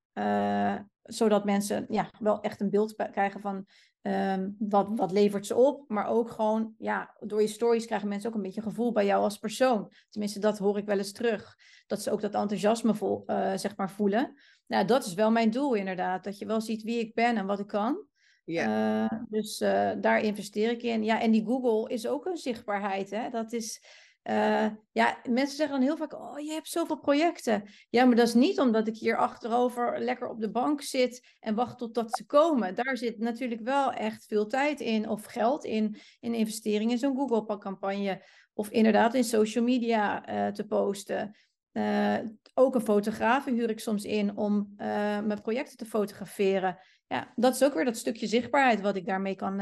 zodat 1.03 1.45
mensen 1.45 1.85
ja, 1.89 2.09
wel 2.19 2.41
echt 2.41 2.61
een 2.61 2.69
beeld 2.69 2.95
krijgen 3.11 3.41
van 3.41 3.65
Um, 4.07 4.55
wat, 4.59 4.87
wat 4.95 5.11
levert 5.11 5.45
ze 5.45 5.55
op? 5.55 5.83
Maar 5.87 6.07
ook 6.07 6.31
gewoon, 6.31 6.73
ja, 6.77 7.15
door 7.19 7.41
je 7.41 7.47
stories 7.47 7.85
krijgen 7.85 8.07
mensen 8.07 8.29
ook 8.29 8.35
een 8.35 8.41
beetje 8.41 8.61
gevoel 8.61 8.91
bij 8.91 9.05
jou 9.05 9.23
als 9.23 9.37
persoon. 9.37 9.91
Tenminste, 10.09 10.39
dat 10.39 10.57
hoor 10.57 10.77
ik 10.77 10.85
wel 10.85 10.97
eens 10.97 11.11
terug. 11.11 11.57
Dat 11.87 12.01
ze 12.01 12.11
ook 12.11 12.21
dat 12.21 12.33
enthousiasme 12.33 12.95
vol, 12.95 13.23
uh, 13.27 13.51
zeg 13.55 13.75
maar 13.75 13.91
voelen. 13.91 14.33
Nou, 14.67 14.85
dat 14.85 15.05
is 15.05 15.13
wel 15.13 15.31
mijn 15.31 15.49
doel 15.49 15.73
inderdaad. 15.73 16.23
Dat 16.23 16.37
je 16.37 16.45
wel 16.45 16.61
ziet 16.61 16.83
wie 16.83 16.99
ik 16.99 17.13
ben 17.13 17.37
en 17.37 17.45
wat 17.45 17.59
ik 17.59 17.67
kan. 17.67 18.05
Ja. 18.45 19.03
Uh, 19.03 19.19
dus 19.29 19.61
uh, 19.61 19.91
daar 20.01 20.21
investeer 20.21 20.71
ik 20.71 20.83
in. 20.83 21.03
Ja, 21.03 21.21
en 21.21 21.31
die 21.31 21.45
Google 21.45 21.93
is 21.93 22.07
ook 22.07 22.25
een 22.25 22.37
zichtbaarheid. 22.37 23.09
Hè? 23.09 23.29
Dat 23.29 23.53
is, 23.53 23.83
uh, 24.29 24.65
ja, 24.91 25.17
mensen 25.29 25.57
zeggen 25.57 25.79
dan 25.79 25.85
heel 25.87 25.97
vaak, 25.97 26.13
oh, 26.13 26.39
je 26.39 26.51
hebt 26.51 26.67
zoveel 26.67 26.99
projecten. 26.99 27.63
Ja, 27.89 28.05
maar 28.05 28.15
dat 28.15 28.27
is 28.27 28.33
niet 28.33 28.59
omdat 28.59 28.87
ik 28.87 28.95
hier 28.95 29.17
achterover 29.17 29.99
lekker 29.99 30.29
op 30.29 30.39
de 30.39 30.51
bank 30.51 30.81
zit 30.81 31.35
en 31.39 31.55
wacht 31.55 31.77
totdat 31.77 32.17
ze 32.17 32.25
komen. 32.25 32.75
Daar 32.75 32.97
zit 32.97 33.19
natuurlijk 33.19 33.61
wel 33.61 33.91
echt 33.91 34.25
veel 34.25 34.47
tijd 34.47 34.79
in 34.79 35.09
of 35.09 35.25
geld 35.25 35.63
in, 35.65 35.97
in 36.19 36.33
investeringen 36.33 36.91
in 36.91 36.97
zo'n 36.97 37.15
Google-campagne. 37.15 38.23
Of 38.53 38.69
inderdaad 38.69 39.13
in 39.13 39.23
social 39.23 39.63
media 39.63 40.29
uh, 40.29 40.51
te 40.51 40.65
posten. 40.65 41.35
Uh, 41.71 42.17
ook 42.53 42.75
een 42.75 42.81
fotograaf 42.81 43.45
huur 43.45 43.69
ik 43.69 43.79
soms 43.79 44.03
in 44.03 44.37
om 44.37 44.73
mijn 44.77 45.41
projecten 45.41 45.77
te 45.77 45.85
fotograferen. 45.85 46.77
Ja, 47.07 47.31
dat 47.35 47.55
is 47.55 47.63
ook 47.63 47.73
weer 47.73 47.85
dat 47.85 47.97
stukje 47.97 48.27
zichtbaarheid 48.27 48.81
wat 48.81 48.95
ik 48.95 49.05
daarmee 49.05 49.35
kan, 49.35 49.57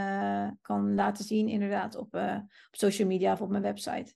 kan 0.62 0.96
laten 0.96 1.26
zien, 1.26 1.48
inderdaad, 1.48 1.96
op, 1.96 2.16
op 2.16 2.72
social 2.72 3.08
media 3.08 3.34
of 3.34 3.42
op 3.42 3.50
mijn 3.50 3.64
website. 3.64 4.14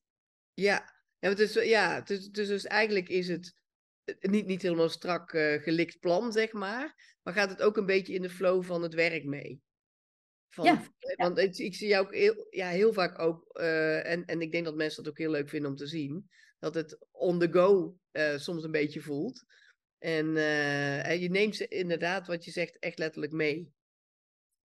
Ja, 0.56 0.94
ja, 1.20 1.30
het 1.30 1.40
is, 1.40 1.54
ja 1.54 1.96
het 1.96 2.10
is, 2.10 2.30
dus, 2.30 2.48
dus 2.48 2.66
eigenlijk 2.66 3.10
is 3.10 3.28
het 3.28 3.56
eh, 4.04 4.16
niet, 4.20 4.46
niet 4.46 4.62
helemaal 4.62 4.90
strak 4.90 5.34
uh, 5.34 5.62
gelikt 5.62 6.00
plan, 6.00 6.32
zeg 6.32 6.52
maar. 6.52 7.16
Maar 7.22 7.34
gaat 7.34 7.50
het 7.50 7.62
ook 7.62 7.78
een 7.78 7.86
beetje 7.86 8.14
in 8.14 8.22
de 8.22 8.30
flow 8.30 8.64
van 8.64 8.82
het 8.82 8.94
werk 8.94 9.26
mee? 9.26 9.62
Van, 10.50 10.66
ja, 10.66 10.84
Want 11.16 11.38
het, 11.38 11.60
ik 11.60 11.76
zie 11.76 11.88
jou 11.88 12.06
ook 12.06 12.14
heel, 12.14 12.48
ja, 12.50 12.70
heel 12.70 12.94
vaak 12.94 13.20
ook, 13.20 13.60
uh, 13.60 14.12
en, 14.12 14.26
en 14.26 14.42
ik 14.42 14.52
denk 14.52 14.66
dat 14.66 14.76
mensen 14.76 15.04
dat 15.04 15.12
ook 15.12 15.18
heel 15.18 15.32
leuk 15.32 15.50
vinden 15.50 15.70
om 15.70 15.76
te 15.76 15.88
zien, 15.88 16.30
dat 16.60 16.76
het 16.76 16.98
on 17.12 17.40
the 17.40 17.52
go 17.52 17.98
uh, 18.12 18.38
soms 18.38 18.64
een 18.64 18.72
beetje 18.72 19.02
voelt. 19.02 19.44
En, 19.98 20.38
en 21.06 21.20
je 21.20 21.30
neemt 21.30 21.56
ze 21.56 21.68
inderdaad, 21.68 22.28
wat 22.28 22.46
je 22.46 22.52
zegt, 22.52 22.80
echt 22.80 22.98
letterlijk 22.98 23.34
mee. 23.34 23.75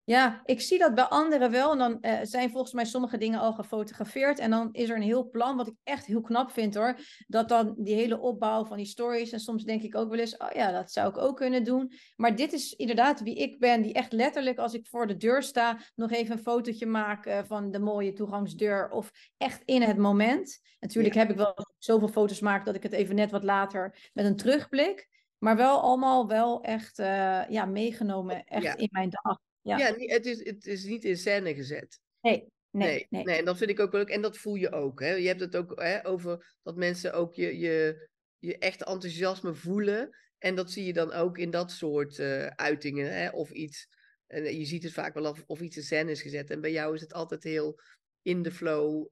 Ja, 0.06 0.40
ik 0.44 0.60
zie 0.60 0.78
dat 0.78 0.94
bij 0.94 1.04
anderen 1.04 1.50
wel. 1.50 1.72
En 1.72 1.78
dan 1.78 1.98
uh, 2.00 2.18
zijn 2.22 2.50
volgens 2.50 2.72
mij 2.72 2.84
sommige 2.84 3.18
dingen 3.18 3.40
al 3.40 3.52
gefotografeerd. 3.52 4.38
En 4.38 4.50
dan 4.50 4.68
is 4.72 4.88
er 4.88 4.96
een 4.96 5.02
heel 5.02 5.30
plan, 5.30 5.56
wat 5.56 5.66
ik 5.66 5.74
echt 5.82 6.06
heel 6.06 6.20
knap 6.20 6.50
vind 6.50 6.74
hoor. 6.74 6.98
Dat 7.26 7.48
dan 7.48 7.74
die 7.78 7.94
hele 7.94 8.20
opbouw 8.20 8.64
van 8.64 8.76
die 8.76 8.86
stories. 8.86 9.32
En 9.32 9.40
soms 9.40 9.64
denk 9.64 9.82
ik 9.82 9.96
ook 9.96 10.10
wel 10.10 10.18
eens, 10.18 10.36
oh 10.36 10.50
ja, 10.52 10.70
dat 10.70 10.92
zou 10.92 11.08
ik 11.08 11.18
ook 11.18 11.36
kunnen 11.36 11.64
doen. 11.64 11.92
Maar 12.16 12.36
dit 12.36 12.52
is 12.52 12.72
inderdaad 12.72 13.20
wie 13.20 13.34
ik 13.34 13.58
ben. 13.58 13.82
Die 13.82 13.92
echt 13.92 14.12
letterlijk, 14.12 14.58
als 14.58 14.74
ik 14.74 14.86
voor 14.86 15.06
de 15.06 15.16
deur 15.16 15.42
sta, 15.42 15.78
nog 15.94 16.10
even 16.10 16.36
een 16.36 16.42
fotootje 16.42 16.86
maak 16.86 17.26
uh, 17.26 17.38
van 17.44 17.70
de 17.70 17.80
mooie 17.80 18.12
toegangsdeur. 18.12 18.90
Of 18.90 19.10
echt 19.36 19.62
in 19.64 19.82
het 19.82 19.96
moment. 19.96 20.60
Natuurlijk 20.80 21.14
heb 21.14 21.30
ik 21.30 21.36
wel 21.36 21.54
zoveel 21.78 22.08
foto's 22.08 22.38
gemaakt 22.38 22.66
dat 22.66 22.74
ik 22.74 22.82
het 22.82 22.92
even 22.92 23.14
net 23.14 23.30
wat 23.30 23.44
later 23.44 24.10
met 24.12 24.24
een 24.24 24.36
terugblik. 24.36 25.08
Maar 25.38 25.56
wel 25.56 25.80
allemaal 25.80 26.26
wel 26.26 26.62
echt 26.62 26.98
uh, 26.98 27.48
ja, 27.48 27.64
meegenomen 27.64 28.44
echt 28.44 28.62
ja. 28.62 28.76
in 28.76 28.88
mijn 28.92 29.10
dag. 29.10 29.38
Ja, 29.64 29.78
ja 29.78 29.94
het, 29.96 30.26
is, 30.26 30.44
het 30.44 30.66
is 30.66 30.84
niet 30.84 31.04
in 31.04 31.16
scène 31.16 31.54
gezet. 31.54 32.00
Nee, 32.20 32.52
Nee, 32.74 32.88
nee, 32.88 33.06
nee. 33.10 33.24
nee, 33.24 33.38
en 33.38 33.44
dat 33.44 33.56
vind 33.56 33.70
ik 33.70 33.80
ook 33.80 33.92
leuk. 33.92 34.08
En 34.08 34.22
dat 34.22 34.38
voel 34.38 34.54
je 34.54 34.72
ook. 34.72 35.00
Hè? 35.00 35.12
Je 35.14 35.26
hebt 35.26 35.40
het 35.40 35.56
ook 35.56 35.80
hè, 35.80 36.06
over 36.06 36.56
dat 36.62 36.76
mensen 36.76 37.12
ook 37.12 37.34
je, 37.34 37.58
je, 37.58 38.08
je 38.38 38.58
echte 38.58 38.84
enthousiasme 38.84 39.54
voelen. 39.54 40.16
En 40.38 40.54
dat 40.54 40.70
zie 40.70 40.84
je 40.84 40.92
dan 40.92 41.12
ook 41.12 41.38
in 41.38 41.50
dat 41.50 41.70
soort 41.70 42.18
uh, 42.18 42.46
uitingen. 42.46 43.14
Hè? 43.14 43.30
Of 43.30 43.50
iets 43.50 43.88
En 44.26 44.58
je 44.58 44.64
ziet 44.64 44.82
het 44.82 44.92
vaak 44.92 45.14
wel 45.14 45.30
of, 45.30 45.42
of 45.46 45.60
iets 45.60 45.76
in 45.76 45.82
scène 45.82 46.10
is 46.10 46.22
gezet. 46.22 46.50
En 46.50 46.60
bij 46.60 46.72
jou 46.72 46.94
is 46.94 47.00
het 47.00 47.12
altijd 47.12 47.42
heel 47.42 47.80
in 48.22 48.42
de 48.42 48.52
flow 48.52 49.06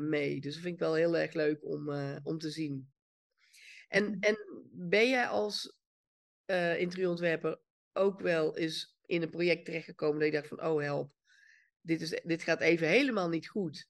mee. 0.00 0.40
Dus 0.40 0.54
dat 0.54 0.62
vind 0.62 0.74
ik 0.74 0.80
wel 0.80 0.94
heel 0.94 1.16
erg 1.16 1.32
leuk 1.32 1.64
om, 1.64 1.90
om 2.22 2.38
te 2.38 2.50
zien. 2.50 2.92
En, 3.88 4.04
mhm. 4.04 4.18
en 4.20 4.36
ben 4.72 5.08
jij 5.08 5.26
als 5.26 5.76
interieurontwerper 6.78 7.60
ook 7.94 8.20
wel 8.20 8.56
eens 8.56 8.96
in 9.06 9.22
een 9.22 9.30
project 9.30 9.64
terechtgekomen 9.64 10.18
dat 10.18 10.28
je 10.28 10.34
dacht 10.34 10.48
van, 10.48 10.64
oh 10.64 10.82
help, 10.82 11.12
dit, 11.80 12.00
is, 12.00 12.20
dit 12.24 12.42
gaat 12.42 12.60
even 12.60 12.88
helemaal 12.88 13.28
niet 13.28 13.48
goed. 13.48 13.88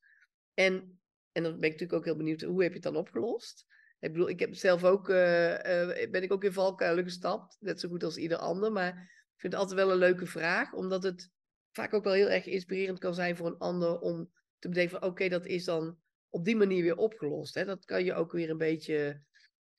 En, 0.54 1.00
en 1.32 1.42
dan 1.42 1.52
ben 1.52 1.70
ik 1.70 1.72
natuurlijk 1.72 1.92
ook 1.92 2.04
heel 2.04 2.16
benieuwd, 2.16 2.42
hoe 2.42 2.62
heb 2.62 2.68
je 2.68 2.78
het 2.78 2.92
dan 2.92 2.96
opgelost? 2.96 3.66
Ik 3.98 4.12
bedoel, 4.12 4.28
ik 4.28 4.40
heb 4.40 4.54
zelf 4.54 4.84
ook, 4.84 5.08
uh, 5.08 5.50
uh, 5.50 6.10
ben 6.10 6.22
ik 6.22 6.32
ook 6.32 6.44
in 6.44 6.52
valkuilen 6.52 7.04
gestapt, 7.04 7.56
net 7.60 7.80
zo 7.80 7.88
goed 7.88 8.04
als 8.04 8.16
ieder 8.16 8.38
ander, 8.38 8.72
maar 8.72 8.88
ik 9.34 9.40
vind 9.40 9.52
het 9.52 9.62
altijd 9.62 9.80
wel 9.80 9.90
een 9.90 9.98
leuke 9.98 10.26
vraag, 10.26 10.72
omdat 10.72 11.02
het 11.02 11.30
vaak 11.70 11.94
ook 11.94 12.04
wel 12.04 12.12
heel 12.12 12.30
erg 12.30 12.46
inspirerend 12.46 12.98
kan 12.98 13.14
zijn 13.14 13.36
voor 13.36 13.46
een 13.46 13.58
ander 13.58 13.98
om 13.98 14.32
te 14.58 14.68
bedenken 14.68 14.98
van, 15.00 15.08
oké, 15.08 15.28
dat 15.28 15.46
is 15.46 15.64
dan 15.64 15.98
op 16.28 16.44
die 16.44 16.56
manier 16.56 16.82
weer 16.82 16.96
opgelost. 16.96 17.54
Hè? 17.54 17.64
Dat 17.64 17.84
kan 17.84 18.04
je 18.04 18.14
ook 18.14 18.32
weer 18.32 18.50
een 18.50 18.58
beetje 18.58 19.22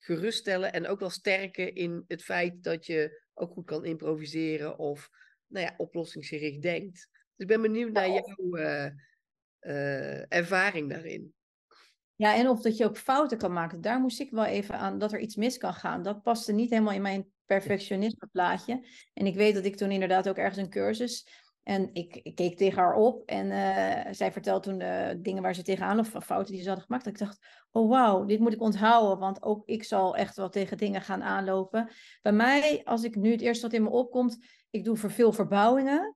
geruststellen 0.05 0.73
en 0.73 0.87
ook 0.87 0.99
wel 0.99 1.09
sterken 1.09 1.75
in 1.75 2.03
het 2.07 2.23
feit 2.23 2.63
dat 2.63 2.85
je 2.85 3.23
ook 3.33 3.51
goed 3.51 3.65
kan 3.65 3.85
improviseren 3.85 4.77
of 4.77 5.09
nou 5.47 5.65
ja, 5.65 5.73
oplossingsgericht 5.77 6.61
denkt. 6.61 7.09
Dus 7.11 7.33
ik 7.35 7.47
ben 7.47 7.61
benieuwd 7.61 7.91
naar 7.91 8.09
jouw 8.09 8.57
uh, 8.57 8.85
uh, 9.61 10.33
ervaring 10.33 10.89
daarin. 10.89 11.33
Ja, 12.15 12.35
en 12.35 12.47
of 12.47 12.61
dat 12.61 12.77
je 12.77 12.85
ook 12.85 12.97
fouten 12.97 13.37
kan 13.37 13.53
maken. 13.53 13.81
Daar 13.81 13.99
moest 13.99 14.19
ik 14.19 14.31
wel 14.31 14.45
even 14.45 14.77
aan, 14.77 14.97
dat 14.97 15.13
er 15.13 15.19
iets 15.19 15.35
mis 15.35 15.57
kan 15.57 15.73
gaan. 15.73 16.03
Dat 16.03 16.21
paste 16.21 16.51
niet 16.51 16.69
helemaal 16.69 16.93
in 16.93 17.01
mijn 17.01 17.31
perfectionisme 17.45 18.27
plaatje. 18.31 18.87
En 19.13 19.25
ik 19.25 19.35
weet 19.35 19.53
dat 19.53 19.65
ik 19.65 19.75
toen 19.75 19.91
inderdaad 19.91 20.29
ook 20.29 20.37
ergens 20.37 20.57
een 20.57 20.69
cursus 20.69 21.27
en 21.65 21.89
ik, 21.93 22.15
ik, 22.23 22.35
keek 22.35 22.57
tegen 22.57 22.81
haar 22.81 22.95
op 22.95 23.23
en 23.25 23.45
uh, 23.45 24.13
zij 24.13 24.31
vertelde 24.31 24.59
toen 24.59 24.77
de 24.77 25.19
dingen 25.21 25.41
waar 25.43 25.55
ze 25.55 25.63
tegenaan 25.63 25.99
of 25.99 26.07
fouten 26.07 26.53
die 26.53 26.61
ze 26.61 26.67
hadden 26.67 26.85
gemaakt. 26.85 27.03
Dat 27.03 27.13
ik 27.13 27.19
dacht, 27.19 27.45
oh 27.71 27.89
wauw, 27.89 28.25
dit 28.25 28.39
moet 28.39 28.53
ik 28.53 28.61
onthouden, 28.61 29.19
want 29.19 29.43
ook 29.43 29.65
ik 29.65 29.83
zal 29.83 30.15
echt 30.15 30.35
wel 30.35 30.49
tegen 30.49 30.77
dingen 30.77 31.01
gaan 31.01 31.23
aanlopen. 31.23 31.89
Bij 32.21 32.31
mij, 32.31 32.81
als 32.83 33.03
ik 33.03 33.15
nu 33.15 33.31
het 33.31 33.41
eerste 33.41 33.65
wat 33.65 33.75
in 33.75 33.83
me 33.83 33.89
opkomt, 33.89 34.37
ik 34.69 34.83
doe 34.83 34.97
voor 34.97 35.11
veel 35.11 35.31
verbouwingen. 35.31 36.15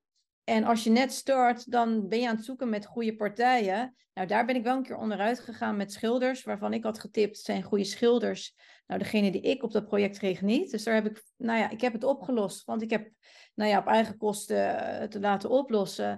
En 0.50 0.64
als 0.64 0.84
je 0.84 0.90
net 0.90 1.12
start, 1.12 1.70
dan 1.70 2.08
ben 2.08 2.20
je 2.20 2.28
aan 2.28 2.36
het 2.36 2.44
zoeken 2.44 2.68
met 2.68 2.86
goede 2.86 3.16
partijen. 3.16 3.94
Nou, 4.14 4.26
daar 4.26 4.46
ben 4.46 4.56
ik 4.56 4.62
wel 4.62 4.76
een 4.76 4.82
keer 4.82 4.96
onderuit 4.96 5.40
gegaan 5.40 5.76
met 5.76 5.92
schilders, 5.92 6.42
waarvan 6.42 6.72
ik 6.72 6.84
had 6.84 6.98
getipt, 6.98 7.38
zijn 7.38 7.62
goede 7.62 7.84
schilders. 7.84 8.54
Nou, 8.86 9.00
degene 9.00 9.30
die 9.30 9.40
ik 9.40 9.62
op 9.62 9.72
dat 9.72 9.86
project 9.86 10.18
kreeg 10.18 10.40
niet. 10.40 10.70
Dus 10.70 10.84
daar 10.84 10.94
heb 10.94 11.06
ik, 11.06 11.22
nou 11.36 11.58
ja, 11.58 11.70
ik 11.70 11.80
heb 11.80 11.92
het 11.92 12.04
opgelost. 12.04 12.64
Want 12.64 12.82
ik 12.82 12.90
heb, 12.90 13.10
nou 13.54 13.70
ja, 13.70 13.78
op 13.78 13.86
eigen 13.86 14.16
kosten 14.16 14.76
het 15.00 15.14
eh, 15.14 15.20
laten 15.20 15.50
oplossen. 15.50 16.10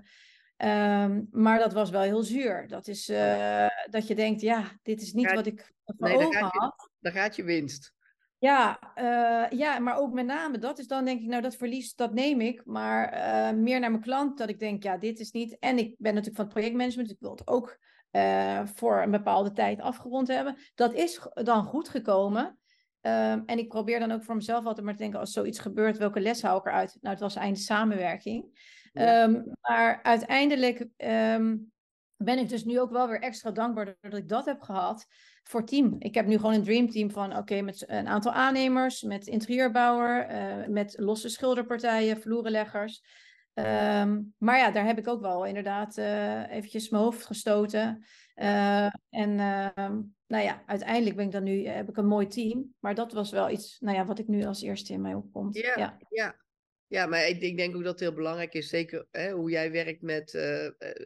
Um, 0.57 1.29
maar 1.31 1.59
dat 1.59 1.73
was 1.73 1.91
wel 1.91 2.03
heel 2.03 2.23
zuur. 2.23 2.69
Dat 2.69 2.89
is 2.89 3.09
uh, 3.09 3.67
dat 3.91 4.07
je 4.07 4.15
denkt, 4.15 4.41
ja, 4.41 4.79
dit 4.83 5.03
is 5.03 5.13
niet 5.13 5.33
wat 5.33 5.47
ik 5.47 5.73
voor 5.85 6.09
nee, 6.09 6.17
ogen 6.17 6.47
had. 6.49 6.91
Dan 7.01 7.13
gaat 7.13 7.37
je 7.37 7.45
winst. 7.45 7.95
Ja, 8.43 8.79
uh, 8.97 9.59
ja, 9.59 9.79
maar 9.79 9.97
ook 9.97 10.13
met 10.13 10.27
name 10.27 10.59
dat 10.59 10.79
is 10.79 10.87
dan 10.87 11.05
denk 11.05 11.21
ik, 11.21 11.27
nou 11.27 11.43
dat 11.43 11.57
verlies, 11.57 11.95
dat 11.95 12.15
neem 12.15 12.41
ik. 12.41 12.65
Maar 12.65 13.15
uh, 13.15 13.59
meer 13.59 13.81
naar 13.81 13.91
mijn 13.91 14.03
klant, 14.03 14.39
dat 14.39 14.49
ik 14.49 14.59
denk, 14.59 14.83
ja, 14.83 14.97
dit 14.97 15.19
is 15.19 15.31
niet. 15.31 15.59
En 15.59 15.79
ik 15.79 15.95
ben 15.99 16.15
natuurlijk 16.15 16.37
van 16.37 16.45
het 16.45 16.55
projectmanagement, 16.55 17.09
dus 17.09 17.17
ik 17.17 17.23
wil 17.23 17.31
het 17.31 17.47
ook 17.47 17.79
uh, 18.13 18.61
voor 18.75 19.03
een 19.03 19.11
bepaalde 19.11 19.53
tijd 19.53 19.81
afgerond 19.81 20.29
hebben. 20.29 20.57
Dat 20.75 20.95
is 20.95 21.21
dan 21.35 21.65
goed 21.65 21.89
gekomen. 21.89 22.45
Um, 22.45 23.43
en 23.47 23.59
ik 23.59 23.69
probeer 23.69 23.99
dan 23.99 24.13
ook 24.13 24.25
voor 24.25 24.37
mezelf 24.37 24.65
altijd 24.65 24.85
maar 24.85 24.95
te 24.95 25.03
denken, 25.03 25.21
als 25.21 25.33
zoiets 25.33 25.59
gebeurt, 25.59 25.99
welke 25.99 26.21
les 26.21 26.43
hou 26.43 26.59
ik 26.59 26.67
eruit? 26.67 26.97
Nou, 27.01 27.15
het 27.15 27.23
was 27.23 27.37
einde 27.37 27.59
samenwerking. 27.59 28.45
Ja. 28.93 29.23
Um, 29.23 29.53
maar 29.61 30.03
uiteindelijk 30.03 30.87
um, 30.97 31.73
ben 32.25 32.39
ik 32.39 32.49
dus 32.49 32.65
nu 32.65 32.81
ook 32.81 32.91
wel 32.91 33.09
weer 33.09 33.21
extra 33.21 33.51
dankbaar 33.51 33.97
dat 34.01 34.17
ik 34.17 34.29
dat 34.29 34.45
heb 34.45 34.61
gehad 34.61 35.07
voor 35.43 35.65
team. 35.65 35.97
Ik 35.99 36.15
heb 36.15 36.27
nu 36.27 36.37
gewoon 36.37 36.55
een 36.55 36.63
dreamteam 36.63 37.11
van 37.11 37.37
oké, 37.37 37.61
met 37.61 37.85
een 37.87 38.09
aantal 38.09 38.33
aannemers, 38.33 39.03
met 39.03 39.27
interieurbouwer, 39.27 40.31
uh, 40.31 40.67
met 40.69 40.95
losse 40.99 41.29
schilderpartijen, 41.29 42.21
vloerenleggers. 42.21 43.03
Um, 43.55 44.35
maar 44.39 44.59
ja, 44.59 44.71
daar 44.71 44.87
heb 44.87 44.99
ik 44.99 45.09
ook 45.09 45.21
wel 45.21 45.45
inderdaad 45.45 45.99
uh, 45.99 46.51
eventjes 46.51 46.89
mijn 46.89 47.03
hoofd 47.03 47.25
gestoten. 47.25 48.05
Uh, 48.37 48.85
en 49.11 49.31
uh, 49.31 49.89
nou 50.27 50.45
ja, 50.45 50.63
uiteindelijk 50.67 51.17
ben 51.17 51.25
ik 51.25 51.33
dan 51.33 51.43
nu, 51.43 51.67
heb 51.67 51.89
ik 51.89 51.97
een 51.97 52.07
mooi 52.07 52.27
team. 52.27 52.75
Maar 52.81 52.95
dat 52.95 53.13
was 53.13 53.31
wel 53.31 53.51
iets 53.51 53.77
nou 53.81 53.97
ja, 53.97 54.05
wat 54.05 54.19
ik 54.19 54.29
nu 54.29 54.45
als 54.45 54.63
eerste 54.63 54.93
in 54.93 55.01
mij 55.01 55.15
opkomt. 55.15 55.57
Ja. 55.57 55.99
ja. 56.09 56.37
Ja 56.93 57.07
maar 57.07 57.29
ik, 57.29 57.41
ik, 57.41 57.57
denk 57.57 57.77
ook 57.77 57.83
dat 57.83 57.93
het 57.93 58.01
heel 58.01 58.15
belangrijk 58.15 58.55
is, 58.55 58.69
zeker 58.69 59.07
hè, 59.11 59.31
hoe 59.31 59.51
jij 59.51 59.73
werkt 59.73 60.03
met 60.03 60.35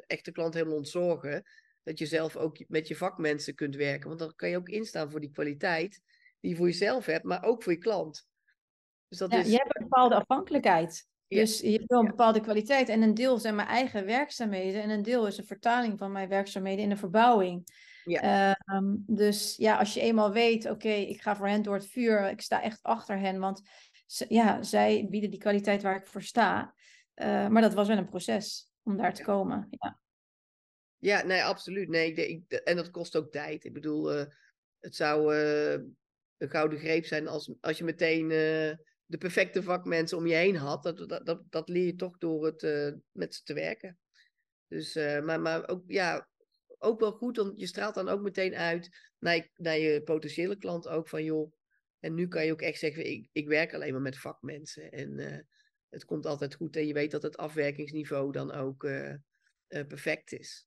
echte 0.07 0.33
klanten 0.33 0.59
helemaal 0.59 0.79
ontzorgen 0.79 1.45
dat 1.87 1.99
je 1.99 2.07
zelf 2.07 2.37
ook 2.37 2.69
met 2.69 2.89
je 2.89 2.97
vakmensen 2.97 3.55
kunt 3.55 3.77
werken. 3.77 4.09
Want 4.09 4.21
dan 4.21 4.33
kan 4.37 4.49
je 4.49 4.57
ook 4.57 4.69
instaan 4.69 5.11
voor 5.11 5.21
die 5.21 5.31
kwaliteit 5.31 6.01
die 6.41 6.51
je 6.51 6.57
voor 6.57 6.67
jezelf 6.67 7.07
hebt, 7.07 7.25
maar 7.25 7.45
ook 7.45 7.63
voor 7.63 7.73
je 7.73 7.79
klant. 7.79 8.27
Dus 9.09 9.19
dat 9.19 9.33
ja, 9.33 9.39
is... 9.39 9.47
Je 9.47 9.57
hebt 9.57 9.77
een 9.77 9.83
bepaalde 9.83 10.15
afhankelijkheid. 10.15 11.07
Dus 11.29 11.61
je 11.61 11.71
hebt 11.71 11.87
wel 11.87 12.01
een 12.01 12.07
bepaalde 12.07 12.41
kwaliteit. 12.41 12.89
En 12.89 13.03
een 13.03 13.15
deel 13.15 13.39
zijn 13.39 13.55
mijn 13.55 13.69
eigen 13.69 14.07
werkzaamheden. 14.07 14.83
En 14.83 14.91
een 14.91 15.03
deel 15.03 15.27
is 15.27 15.39
een 15.39 15.47
vertaling 15.47 15.99
van 15.99 16.13
mijn 16.13 16.29
werkzaamheden 16.29 16.83
in 16.83 16.89
de 16.89 16.97
verbouwing. 16.97 17.65
Ja. 18.05 18.57
Uh, 18.67 18.81
dus 18.97 19.57
ja, 19.57 19.79
als 19.79 19.95
je 19.95 20.01
eenmaal 20.01 20.33
weet, 20.33 20.71
oké, 20.71 20.89
ik 20.89 21.23
ga 21.23 21.37
voor 21.37 21.49
hen 21.49 21.63
door 21.63 21.75
het 21.75 21.89
vuur. 21.89 22.31
Ik 22.31 22.41
sta 22.41 22.63
echt 22.63 22.83
achter 22.83 23.19
hen. 23.19 23.39
Want 23.39 23.61
ja, 24.29 24.63
zij 24.63 25.07
bieden 25.11 25.31
die 25.31 25.41
kwaliteit 25.41 25.83
waar 25.83 25.97
ik 25.97 26.07
voor 26.07 26.23
sta. 26.23 26.75
Uh, 27.15 27.49
maar 27.49 27.63
dat 27.63 27.75
was 27.75 27.89
wel 27.89 27.97
een 27.97 28.09
proces 28.09 28.73
om 28.83 28.97
daar 28.97 29.15
te 29.15 29.23
komen. 29.23 29.67
Ja. 29.71 30.01
Ja, 30.99 31.23
nee, 31.23 31.45
absoluut. 31.45 31.89
Nee, 31.89 32.13
ik, 32.13 32.17
ik, 32.17 32.53
en 32.53 32.77
dat 32.77 32.91
kost 32.91 33.17
ook 33.17 33.33
tijd. 33.33 33.65
Ik 33.65 33.73
bedoel, 33.73 34.19
uh, 34.19 34.25
het 34.81 34.97
zou 34.97 35.35
uh, 35.35 35.73
een 36.37 36.51
gouden 36.51 36.79
greep 36.79 37.05
zijn 37.05 37.29
als, 37.29 37.53
als 37.61 37.79
je 37.79 37.85
meteen 37.85 38.29
de 38.29 39.19
perfecte 39.19 39.63
vakmensen 39.63 40.19
om 40.19 40.27
je 40.27 40.35
heen 40.35 40.57
had. 40.57 40.83
Dat, 40.83 41.09
dat, 41.09 41.27
dat, 41.27 41.43
dat 41.51 41.69
leer 41.69 41.87
je 41.87 41.95
toch 41.95 42.19
door 42.19 42.47
het 42.47 42.63
met 43.13 43.35
ze 43.35 43.43
te 43.43 43.55
werken. 43.55 43.99
Dus, 44.69 44.95
maar, 44.95 45.41
maar 45.41 45.69
ook, 45.69 45.83
ja, 45.87 46.29
ook 46.79 47.01
wel 47.01 47.13
goed, 47.13 47.37
want 47.37 47.61
je 47.61 47.67
straalt 47.67 47.95
dan 47.95 48.09
ook 48.09 48.21
meteen 48.21 48.55
uit 48.55 49.13
naar 49.19 49.35
je, 49.37 49.51
naar 49.55 49.79
je 49.79 50.03
potentiële 50.03 50.57
klant 50.57 50.89
ook 50.89 51.09
van 51.09 51.25
joh. 51.25 51.53
En 52.01 52.15
nu 52.15 52.29
kan 52.29 52.45
je 52.45 52.53
ook 52.53 52.63
echt 52.63 52.79
zeggen, 52.79 53.11
ik, 53.11 53.29
ik 53.33 53.49
werk 53.49 53.75
alleen 53.75 53.93
maar 53.93 54.03
met 54.03 54.19
vakmensen. 54.19 54.93
En 54.93 55.47
het 55.89 56.05
komt 56.05 56.27
altijd 56.27 56.55
goed 56.55 56.77
en 56.77 56.87
je 56.87 56.93
weet 56.93 57.11
dat 57.11 57.23
het 57.23 57.37
afwerkingsniveau 57.37 58.33
dan 58.33 58.53
ook 58.53 58.89
perfect 59.69 60.33
is. 60.33 60.67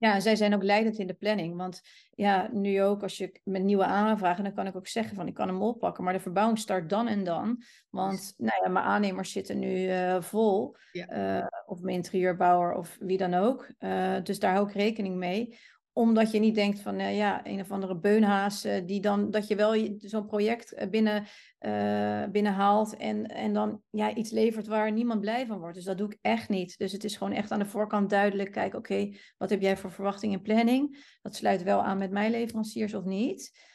Ja, 0.00 0.20
zij 0.20 0.36
zijn 0.36 0.54
ook 0.54 0.62
leidend 0.62 0.98
in 0.98 1.06
de 1.06 1.14
planning. 1.14 1.56
Want 1.56 1.80
ja, 2.10 2.48
nu 2.52 2.82
ook 2.82 3.02
als 3.02 3.18
je 3.18 3.40
met 3.44 3.62
nieuwe 3.62 3.84
aanvragen, 3.84 4.44
dan 4.44 4.54
kan 4.54 4.66
ik 4.66 4.76
ook 4.76 4.86
zeggen 4.86 5.16
van 5.16 5.26
ik 5.26 5.34
kan 5.34 5.48
hem 5.48 5.62
oppakken. 5.62 6.04
Maar 6.04 6.12
de 6.12 6.20
verbouwing 6.20 6.58
start 6.58 6.90
dan 6.90 7.08
en 7.08 7.24
dan. 7.24 7.62
Want 7.90 8.34
nou 8.36 8.64
ja, 8.64 8.70
mijn 8.70 8.84
aannemers 8.84 9.32
zitten 9.32 9.58
nu 9.58 9.88
uh, 9.88 10.20
vol. 10.22 10.76
Ja. 10.92 11.38
Uh, 11.40 11.46
of 11.66 11.80
mijn 11.80 11.96
interieurbouwer 11.96 12.72
of 12.72 12.96
wie 13.00 13.18
dan 13.18 13.34
ook. 13.34 13.70
Uh, 13.78 14.22
dus 14.22 14.38
daar 14.38 14.54
hou 14.54 14.68
ik 14.68 14.74
rekening 14.74 15.16
mee 15.16 15.58
omdat 16.00 16.30
je 16.30 16.38
niet 16.38 16.54
denkt 16.54 16.80
van 16.80 17.00
uh, 17.00 17.16
ja, 17.16 17.46
een 17.46 17.60
of 17.60 17.70
andere 17.70 17.98
beunhaas, 17.98 18.66
uh, 18.66 18.86
die 18.86 19.00
dan 19.00 19.30
dat 19.30 19.48
je 19.48 19.56
wel 19.56 19.96
zo'n 19.98 20.26
project 20.26 20.72
eh, 20.72 20.88
binnen, 20.88 21.26
uh, 21.60 22.24
binnenhaalt 22.24 22.96
en, 22.96 23.26
en 23.26 23.52
dan 23.52 23.82
ja, 23.90 24.14
iets 24.14 24.30
levert 24.30 24.66
waar 24.66 24.92
niemand 24.92 25.20
blij 25.20 25.46
van 25.46 25.58
wordt. 25.58 25.74
Dus 25.74 25.84
dat 25.84 25.98
doe 25.98 26.12
ik 26.12 26.18
echt 26.20 26.48
niet. 26.48 26.78
Dus 26.78 26.92
het 26.92 27.04
is 27.04 27.16
gewoon 27.16 27.32
echt 27.32 27.50
aan 27.50 27.58
de 27.58 27.66
voorkant 27.66 28.10
duidelijk. 28.10 28.52
Kijk, 28.52 28.74
oké, 28.74 29.12
wat 29.36 29.50
heb 29.50 29.60
jij 29.60 29.76
voor 29.76 29.92
verwachting 29.92 30.34
en 30.34 30.42
planning? 30.42 31.16
Dat 31.22 31.36
sluit 31.36 31.62
wel 31.62 31.82
aan 31.82 31.98
met 31.98 32.10
mijn 32.10 32.30
leveranciers 32.30 32.94
of 32.94 33.04
niet. 33.04 33.68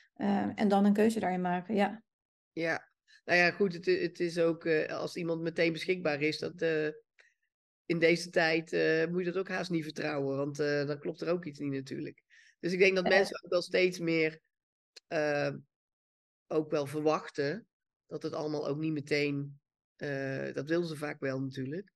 en 0.55 0.67
dan 0.67 0.85
een 0.85 0.93
keuze 0.93 1.19
daarin 1.19 1.41
maken, 1.41 1.75
ja. 1.75 2.03
Ja, 2.51 2.89
nou 3.25 3.39
ja, 3.39 3.51
goed, 3.51 3.73
het, 3.73 3.85
het 3.85 4.19
is 4.19 4.39
ook 4.39 4.67
als 4.87 5.15
iemand 5.15 5.41
meteen 5.41 5.71
beschikbaar 5.71 6.21
is, 6.21 6.39
dat 6.39 6.65
in 7.85 7.99
deze 7.99 8.29
tijd 8.29 8.73
uh, 8.73 9.05
moet 9.05 9.19
je 9.19 9.31
dat 9.31 9.37
ook 9.37 9.49
haast 9.49 9.69
niet 9.69 9.83
vertrouwen, 9.83 10.37
want 10.37 10.59
uh, 10.59 10.85
dan 10.85 10.99
klopt 10.99 11.21
er 11.21 11.29
ook 11.29 11.45
iets 11.45 11.59
niet 11.59 11.71
natuurlijk. 11.71 12.23
Dus 12.59 12.73
ik 12.73 12.79
denk 12.79 12.95
dat 12.95 13.07
mensen 13.07 13.43
ook 13.43 13.51
wel 13.51 13.61
steeds 13.61 13.99
meer 13.99 14.39
uh, 15.09 15.53
ook 16.47 16.69
wel 16.69 16.85
verwachten 16.85 17.67
dat 18.07 18.23
het 18.23 18.33
allemaal 18.33 18.67
ook 18.67 18.77
niet 18.77 18.93
meteen, 18.93 19.59
dat 20.53 20.69
willen 20.69 20.87
ze 20.87 20.95
vaak 20.95 21.19
wel 21.19 21.41
natuurlijk. 21.41 21.91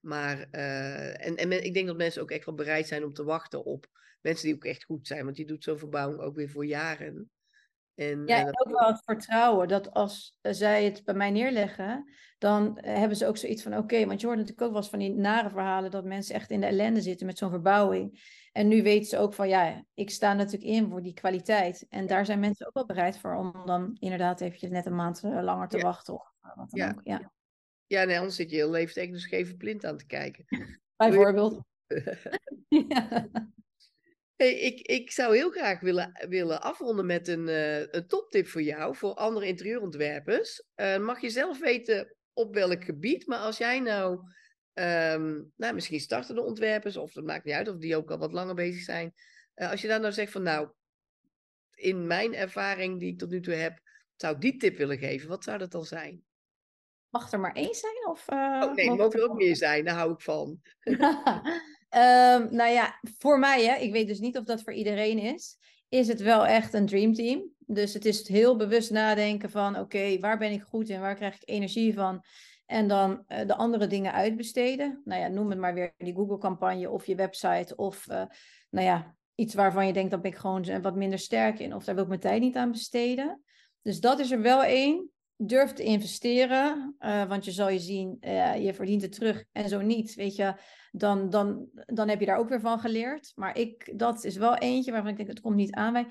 Maar, 0.00 0.40
en, 0.50 1.36
en 1.36 1.64
ik 1.64 1.74
denk 1.74 1.86
dat 1.86 1.96
mensen 1.96 2.22
ook 2.22 2.30
echt 2.30 2.44
wel 2.44 2.54
bereid 2.54 2.86
zijn 2.86 3.04
om 3.04 3.12
te 3.12 3.24
wachten 3.24 3.64
op 3.64 3.86
mensen 4.20 4.46
die 4.46 4.54
ook 4.54 4.64
echt 4.64 4.84
goed 4.84 5.06
zijn, 5.06 5.24
want 5.24 5.36
je 5.36 5.44
doet 5.44 5.64
zo'n 5.64 5.78
verbouwing 5.78 6.20
ook 6.20 6.36
weer 6.36 6.50
voor 6.50 6.66
jaren. 6.66 7.30
En, 7.94 8.26
ja, 8.26 8.38
en 8.38 8.60
ook 8.60 8.78
wel 8.78 8.88
het 8.88 9.02
vertrouwen 9.04 9.68
dat 9.68 9.90
als 9.90 10.38
zij 10.42 10.84
het 10.84 11.04
bij 11.04 11.14
mij 11.14 11.30
neerleggen, 11.30 12.10
dan 12.38 12.78
hebben 12.80 13.16
ze 13.16 13.26
ook 13.26 13.36
zoiets 13.36 13.62
van: 13.62 13.76
oké, 13.76 14.06
want 14.06 14.20
je 14.20 14.26
hoort 14.26 14.38
natuurlijk 14.38 14.66
ook 14.66 14.72
wel 14.72 14.80
eens 14.80 14.90
van 14.90 14.98
die 14.98 15.14
nare 15.14 15.50
verhalen 15.50 15.90
dat 15.90 16.04
mensen 16.04 16.34
echt 16.34 16.50
in 16.50 16.60
de 16.60 16.66
ellende 16.66 17.00
zitten 17.00 17.26
met 17.26 17.38
zo'n 17.38 17.50
verbouwing. 17.50 18.38
En 18.52 18.68
nu 18.68 18.82
weten 18.82 19.08
ze 19.08 19.18
ook 19.18 19.34
van: 19.34 19.48
ja, 19.48 19.84
ik 19.94 20.10
sta 20.10 20.32
natuurlijk 20.32 20.70
in 20.70 20.90
voor 20.90 21.02
die 21.02 21.14
kwaliteit. 21.14 21.86
En 21.88 22.06
daar 22.06 22.24
zijn 22.24 22.40
mensen 22.40 22.66
ook 22.66 22.74
wel 22.74 22.86
bereid 22.86 23.18
voor 23.18 23.34
om 23.34 23.62
dan 23.64 23.96
inderdaad 23.98 24.40
eventjes 24.40 24.70
net 24.70 24.86
een 24.86 24.94
maand 24.94 25.22
eh, 25.24 25.42
langer 25.42 25.68
te 25.68 25.78
wachten. 25.78 26.14
Of 26.14 26.34
wat 26.40 26.54
dan 26.54 26.68
ja. 26.70 26.90
Ook. 26.90 27.00
ja. 27.04 27.32
Ja, 27.86 28.04
nee, 28.04 28.16
anders 28.18 28.36
zit 28.36 28.50
je 28.50 28.56
heel 28.56 28.72
tegen 28.72 29.12
de 29.12 29.18
scheve 29.18 29.56
plint 29.56 29.84
aan 29.84 29.96
te 29.96 30.06
kijken. 30.06 30.44
Bijvoorbeeld. 30.96 31.60
ja. 32.88 33.28
Hey, 34.40 34.54
ik, 34.54 34.80
ik 34.80 35.10
zou 35.10 35.36
heel 35.36 35.50
graag 35.50 35.80
willen, 35.80 36.26
willen 36.28 36.62
afronden 36.62 37.06
met 37.06 37.28
een, 37.28 37.48
uh, 37.48 37.78
een 37.78 38.06
toptip 38.06 38.46
voor 38.46 38.62
jou, 38.62 38.96
voor 38.96 39.14
andere 39.14 39.46
interieurontwerpers. 39.46 40.62
Uh, 40.76 40.98
mag 40.98 41.20
je 41.20 41.30
zelf 41.30 41.58
weten 41.58 42.16
op 42.32 42.54
welk 42.54 42.84
gebied, 42.84 43.26
maar 43.26 43.38
als 43.38 43.58
jij 43.58 43.80
nou, 43.80 44.12
um, 44.74 45.52
nou 45.56 45.74
misschien 45.74 46.00
startende 46.00 46.42
ontwerpers, 46.42 46.96
of 46.96 47.12
dat 47.12 47.24
maakt 47.24 47.44
niet 47.44 47.54
uit, 47.54 47.68
of 47.68 47.76
die 47.76 47.96
ook 47.96 48.10
al 48.10 48.18
wat 48.18 48.32
langer 48.32 48.54
bezig 48.54 48.82
zijn. 48.82 49.14
Uh, 49.56 49.70
als 49.70 49.80
je 49.80 49.88
daar 49.88 50.00
nou 50.00 50.12
zegt 50.12 50.32
van 50.32 50.42
nou, 50.42 50.68
in 51.74 52.06
mijn 52.06 52.34
ervaring 52.34 53.00
die 53.00 53.12
ik 53.12 53.18
tot 53.18 53.30
nu 53.30 53.40
toe 53.40 53.54
heb, 53.54 53.80
zou 54.16 54.34
ik 54.34 54.40
die 54.40 54.56
tip 54.56 54.76
willen 54.76 54.98
geven, 54.98 55.28
wat 55.28 55.44
zou 55.44 55.58
dat 55.58 55.70
dan 55.70 55.84
zijn? 55.84 56.22
Mag 57.08 57.32
er 57.32 57.40
maar 57.40 57.54
één 57.54 57.74
zijn? 57.74 58.06
Of, 58.08 58.28
oh 58.28 58.74
nee, 58.74 58.90
mag 58.90 59.12
er 59.12 59.28
ook 59.28 59.36
meer 59.36 59.56
zijn, 59.56 59.84
daar 59.84 59.96
hou 59.96 60.12
ik 60.12 60.20
van. 60.20 60.60
Um, 61.94 62.54
nou 62.54 62.70
ja, 62.70 63.00
voor 63.18 63.38
mij, 63.38 63.64
hè, 63.64 63.74
ik 63.74 63.92
weet 63.92 64.06
dus 64.06 64.18
niet 64.18 64.38
of 64.38 64.44
dat 64.44 64.62
voor 64.62 64.72
iedereen 64.72 65.18
is, 65.18 65.58
is 65.88 66.08
het 66.08 66.20
wel 66.20 66.46
echt 66.46 66.74
een 66.74 66.86
dreamteam. 66.86 67.50
Dus 67.58 67.94
het 67.94 68.04
is 68.04 68.28
heel 68.28 68.56
bewust 68.56 68.90
nadenken 68.90 69.50
van, 69.50 69.78
oké, 69.78 70.18
waar 70.18 70.38
ben 70.38 70.52
ik 70.52 70.62
goed 70.62 70.88
in, 70.88 71.00
waar 71.00 71.14
krijg 71.14 71.34
ik 71.34 71.48
energie 71.48 71.94
van? 71.94 72.24
En 72.66 72.88
dan 72.88 73.24
uh, 73.28 73.46
de 73.46 73.56
andere 73.56 73.86
dingen 73.86 74.12
uitbesteden. 74.12 75.02
Nou 75.04 75.20
ja, 75.20 75.28
noem 75.28 75.50
het 75.50 75.58
maar 75.58 75.74
weer 75.74 75.94
die 75.98 76.14
Google-campagne 76.14 76.90
of 76.90 77.06
je 77.06 77.14
website 77.14 77.76
of, 77.76 78.06
uh, 78.10 78.22
nou 78.70 78.86
ja, 78.86 79.16
iets 79.34 79.54
waarvan 79.54 79.86
je 79.86 79.92
denkt, 79.92 80.10
dat 80.10 80.24
ik 80.24 80.36
gewoon 80.36 80.82
wat 80.82 80.96
minder 80.96 81.18
sterk 81.18 81.58
in 81.58 81.74
of 81.74 81.84
daar 81.84 81.94
wil 81.94 82.04
ik 82.04 82.08
mijn 82.08 82.20
tijd 82.20 82.40
niet 82.40 82.56
aan 82.56 82.70
besteden. 82.70 83.42
Dus 83.82 84.00
dat 84.00 84.18
is 84.18 84.30
er 84.30 84.40
wel 84.40 84.64
één 84.64 85.10
durf 85.42 85.72
te 85.72 85.82
investeren, 85.82 86.96
uh, 87.00 87.24
want 87.24 87.44
je 87.44 87.50
zal 87.50 87.68
je 87.68 87.78
zien, 87.78 88.16
uh, 88.20 88.64
je 88.64 88.74
verdient 88.74 89.02
het 89.02 89.12
terug 89.12 89.44
en 89.52 89.68
zo 89.68 89.80
niet, 89.80 90.14
weet 90.14 90.36
je, 90.36 90.54
dan, 90.92 91.30
dan, 91.30 91.68
dan 91.86 92.08
heb 92.08 92.20
je 92.20 92.26
daar 92.26 92.38
ook 92.38 92.48
weer 92.48 92.60
van 92.60 92.78
geleerd. 92.78 93.32
Maar 93.34 93.58
ik, 93.58 93.98
dat 93.98 94.24
is 94.24 94.36
wel 94.36 94.56
eentje 94.56 94.92
waarvan 94.92 95.10
ik 95.10 95.16
denk, 95.16 95.28
het 95.28 95.40
komt 95.40 95.56
niet 95.56 95.74
aan 95.74 95.92
mij. 95.92 96.06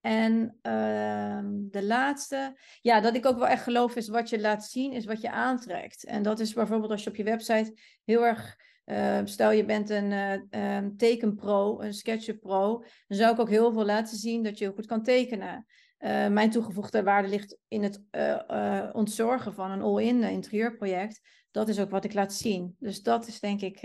En 0.00 0.58
uh, 0.62 1.40
de 1.70 1.82
laatste, 1.82 2.58
ja, 2.80 3.00
dat 3.00 3.14
ik 3.14 3.26
ook 3.26 3.38
wel 3.38 3.48
echt 3.48 3.62
geloof 3.62 3.96
is 3.96 4.08
wat 4.08 4.28
je 4.28 4.40
laat 4.40 4.64
zien, 4.64 4.92
is 4.92 5.04
wat 5.04 5.20
je 5.20 5.30
aantrekt. 5.30 6.04
En 6.04 6.22
dat 6.22 6.40
is 6.40 6.52
bijvoorbeeld 6.52 6.90
als 6.90 7.04
je 7.04 7.10
op 7.10 7.16
je 7.16 7.24
website 7.24 7.78
heel 8.04 8.26
erg 8.26 8.56
uh, 8.86 9.20
stel 9.24 9.50
je 9.50 9.64
bent 9.64 9.90
een 9.90 10.10
uh, 10.10 10.76
um, 10.76 10.96
tekenpro, 10.96 11.80
een 11.80 11.94
SketchUp 11.94 12.40
pro, 12.40 12.84
dan 13.06 13.18
zou 13.18 13.32
ik 13.32 13.40
ook 13.40 13.48
heel 13.48 13.72
veel 13.72 13.84
laten 13.84 14.16
zien 14.16 14.42
dat 14.42 14.58
je 14.58 14.64
heel 14.64 14.74
goed 14.74 14.86
kan 14.86 15.02
tekenen. 15.02 15.66
Uh, 16.04 16.28
mijn 16.28 16.50
toegevoegde 16.50 17.02
waarde 17.02 17.28
ligt 17.28 17.56
in 17.68 17.82
het 17.82 18.02
ontzorgen 18.94 19.54
van 19.54 19.70
een 19.70 19.82
all-in 19.82 20.22
interieurproject. 20.22 21.20
Dat 21.50 21.68
is 21.68 21.80
ook 21.80 21.90
wat 21.90 22.04
ik 22.04 22.14
laat 22.14 22.34
zien. 22.34 22.76
Dus 22.78 23.02
dat 23.02 23.26
is 23.26 23.40
denk 23.40 23.60
ik 23.60 23.82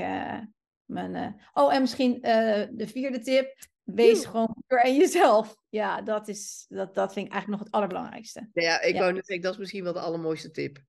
mijn. 0.85 1.41
Oh, 1.53 1.73
en 1.73 1.81
misschien 1.81 2.21
de 2.21 2.87
vierde 2.87 3.19
tip. 3.19 3.55
Wees 3.83 4.25
gewoon 4.25 4.55
puur 4.67 4.79
en 4.79 4.95
jezelf. 4.95 5.55
Ja, 5.69 6.01
dat, 6.01 6.27
is, 6.27 6.65
dat, 6.67 6.95
dat 6.95 7.13
vind 7.13 7.25
ik 7.25 7.31
eigenlijk 7.31 7.47
nog 7.47 7.59
het 7.59 7.71
allerbelangrijkste. 7.71 8.49
Ja, 8.53 8.81
ik 8.81 8.93
ja. 8.93 8.99
wou 8.99 9.13
net 9.13 9.25
zeggen, 9.25 9.45
dat 9.45 9.53
is 9.53 9.59
misschien 9.59 9.83
wel 9.83 9.93
de 9.93 9.99
allermooiste 9.99 10.51
tip. 10.51 10.79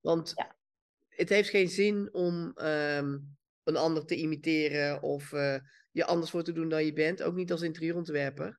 Want 0.00 0.32
ja. 0.34 0.56
het 1.08 1.28
heeft 1.28 1.48
geen 1.48 1.68
zin 1.68 2.08
om 2.12 2.52
um, 2.56 3.36
een 3.64 3.76
ander 3.76 4.04
te 4.04 4.16
imiteren 4.16 5.02
of 5.02 5.30
je 5.90 6.04
anders 6.04 6.30
voor 6.30 6.42
te 6.42 6.52
doen 6.52 6.68
dan 6.68 6.84
je 6.84 6.92
bent. 6.92 7.22
Ook 7.22 7.34
niet 7.34 7.52
als 7.52 7.62
interieurontwerper. 7.62 8.58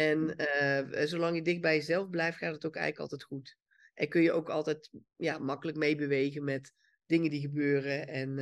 En 0.00 0.34
uh, 0.36 1.04
zolang 1.06 1.36
je 1.36 1.42
dicht 1.42 1.60
bij 1.60 1.74
jezelf 1.74 2.10
blijft, 2.10 2.38
gaat 2.38 2.54
het 2.54 2.66
ook 2.66 2.76
eigenlijk 2.76 3.12
altijd 3.12 3.22
goed. 3.22 3.56
En 3.94 4.08
kun 4.08 4.22
je 4.22 4.32
ook 4.32 4.48
altijd 4.48 4.90
ja, 5.16 5.38
makkelijk 5.38 5.78
meebewegen 5.78 6.44
met 6.44 6.72
dingen 7.06 7.30
die 7.30 7.40
gebeuren. 7.40 8.08
En 8.08 8.38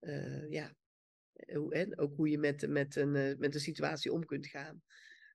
uh, 0.00 0.50
ja, 0.50 0.74
en 1.68 1.98
ook 1.98 2.16
hoe 2.16 2.30
je 2.30 2.38
met, 2.38 2.68
met, 2.68 2.96
een, 2.96 3.12
met 3.38 3.54
een 3.54 3.60
situatie 3.60 4.12
om 4.12 4.24
kunt 4.24 4.46
gaan. 4.46 4.82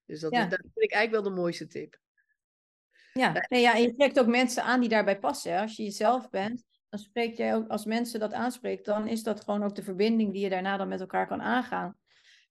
Dus 0.06 0.20
dat, 0.20 0.32
ja. 0.32 0.44
is, 0.44 0.50
dat 0.50 0.60
vind 0.60 0.84
ik 0.84 0.92
eigenlijk 0.92 1.24
wel 1.24 1.34
de 1.34 1.42
mooiste 1.42 1.68
tip. 1.68 2.00
Ja, 3.14 3.46
nee, 3.50 3.62
ja, 3.62 3.76
en 3.76 3.82
je 3.82 3.96
trekt 3.96 4.20
ook 4.20 4.28
mensen 4.28 4.64
aan 4.64 4.80
die 4.80 4.90
daarbij 4.90 5.20
passen. 5.20 5.54
Hè? 5.54 5.62
Als 5.62 5.76
je 5.76 5.84
jezelf 5.84 6.30
bent, 6.30 6.64
dan 6.90 7.00
spreek 7.00 7.38
jij 7.38 7.56
ook, 7.56 7.68
als 7.68 7.86
mensen 7.86 8.20
dat 8.20 8.34
aanspreekt, 8.34 8.86
dan 8.86 9.08
is 9.08 9.24
dat 9.24 9.42
gewoon 9.44 9.64
ook 9.64 9.76
de 9.76 9.84
verbinding 9.84 10.34
die 10.34 10.42
je 10.42 10.50
daarna 10.50 10.78
dan 10.78 10.88
met 10.88 11.00
elkaar 11.00 11.28
kan 11.28 11.42
aangaan. 11.42 12.00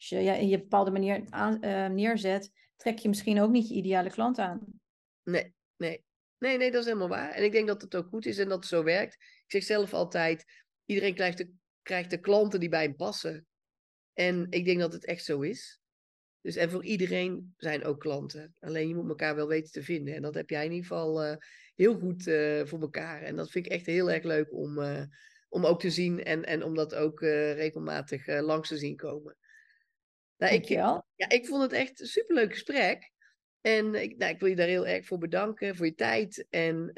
Als 0.01 0.09
je 0.09 0.19
ja, 0.19 0.35
in 0.35 0.49
je 0.49 0.61
bepaalde 0.61 0.91
manier 0.91 1.23
uh, 1.35 1.87
neerzet, 1.87 2.51
trek 2.77 2.99
je 2.99 3.09
misschien 3.09 3.41
ook 3.41 3.51
niet 3.51 3.69
je 3.69 3.75
ideale 3.75 4.11
klant 4.11 4.39
aan. 4.39 4.61
Nee, 5.23 5.55
nee. 5.77 6.05
Nee, 6.39 6.57
nee, 6.57 6.71
dat 6.71 6.81
is 6.81 6.87
helemaal 6.87 7.09
waar. 7.09 7.31
En 7.31 7.45
ik 7.45 7.53
denk 7.53 7.67
dat 7.67 7.83
het 7.83 7.97
ook 7.97 8.09
goed 8.09 8.27
is 8.27 8.39
en 8.39 8.49
dat 8.49 8.59
het 8.59 8.67
zo 8.67 8.83
werkt. 8.83 9.15
Ik 9.15 9.45
zeg 9.47 9.63
zelf 9.63 9.93
altijd, 9.93 10.45
iedereen 10.85 11.15
krijgt 11.15 11.39
de, 11.39 11.53
krijgt 11.83 12.11
de 12.11 12.21
klanten 12.21 12.61
die 12.61 12.69
bij 12.69 12.83
hem 12.83 12.97
passen. 12.97 13.47
En 14.13 14.47
ik 14.51 14.65
denk 14.65 14.79
dat 14.79 14.93
het 14.93 15.05
echt 15.05 15.25
zo 15.25 15.41
is. 15.41 15.81
Dus 16.41 16.57
en 16.57 16.71
voor 16.71 16.85
iedereen 16.85 17.55
zijn 17.57 17.85
ook 17.85 18.01
klanten. 18.01 18.55
Alleen 18.61 18.89
je 18.89 18.95
moet 18.95 19.09
elkaar 19.09 19.35
wel 19.35 19.49
weten 19.49 19.73
te 19.73 19.83
vinden. 19.83 20.15
En 20.15 20.23
dat 20.23 20.35
heb 20.35 20.51
jij 20.51 20.65
in 20.65 20.73
ieder 20.73 20.87
geval 20.87 21.25
uh, 21.25 21.37
heel 21.75 21.99
goed 21.99 22.27
uh, 22.27 22.65
voor 22.65 22.81
elkaar. 22.81 23.23
En 23.23 23.37
dat 23.37 23.51
vind 23.51 23.67
ik 23.67 23.73
echt 23.73 23.87
heel 23.87 24.11
erg 24.11 24.25
leuk 24.25 24.53
om, 24.53 24.79
uh, 24.79 25.03
om 25.49 25.67
ook 25.67 25.81
te 25.81 25.91
zien 25.91 26.23
en, 26.23 26.45
en 26.45 26.63
om 26.63 26.75
dat 26.75 26.95
ook 26.95 27.21
regelmatig 27.21 28.27
langs 28.27 28.69
te 28.69 28.77
zien 28.77 28.97
komen. 28.97 29.37
Nou, 30.41 30.55
ik, 30.55 30.65
ja, 30.65 31.05
ik 31.29 31.47
vond 31.47 31.63
het 31.63 31.73
echt 31.73 32.01
een 32.01 32.07
superleuk 32.07 32.53
gesprek. 32.53 33.11
En 33.61 33.95
ik, 33.95 34.17
nou, 34.17 34.33
ik 34.33 34.41
wil 34.41 34.49
je 34.49 34.57
daar 34.57 34.67
heel 34.67 34.87
erg 34.87 35.07
voor 35.07 35.19
bedanken, 35.19 35.77
voor 35.77 35.87
je 35.87 35.95
tijd. 35.95 36.47
En, 36.51 36.93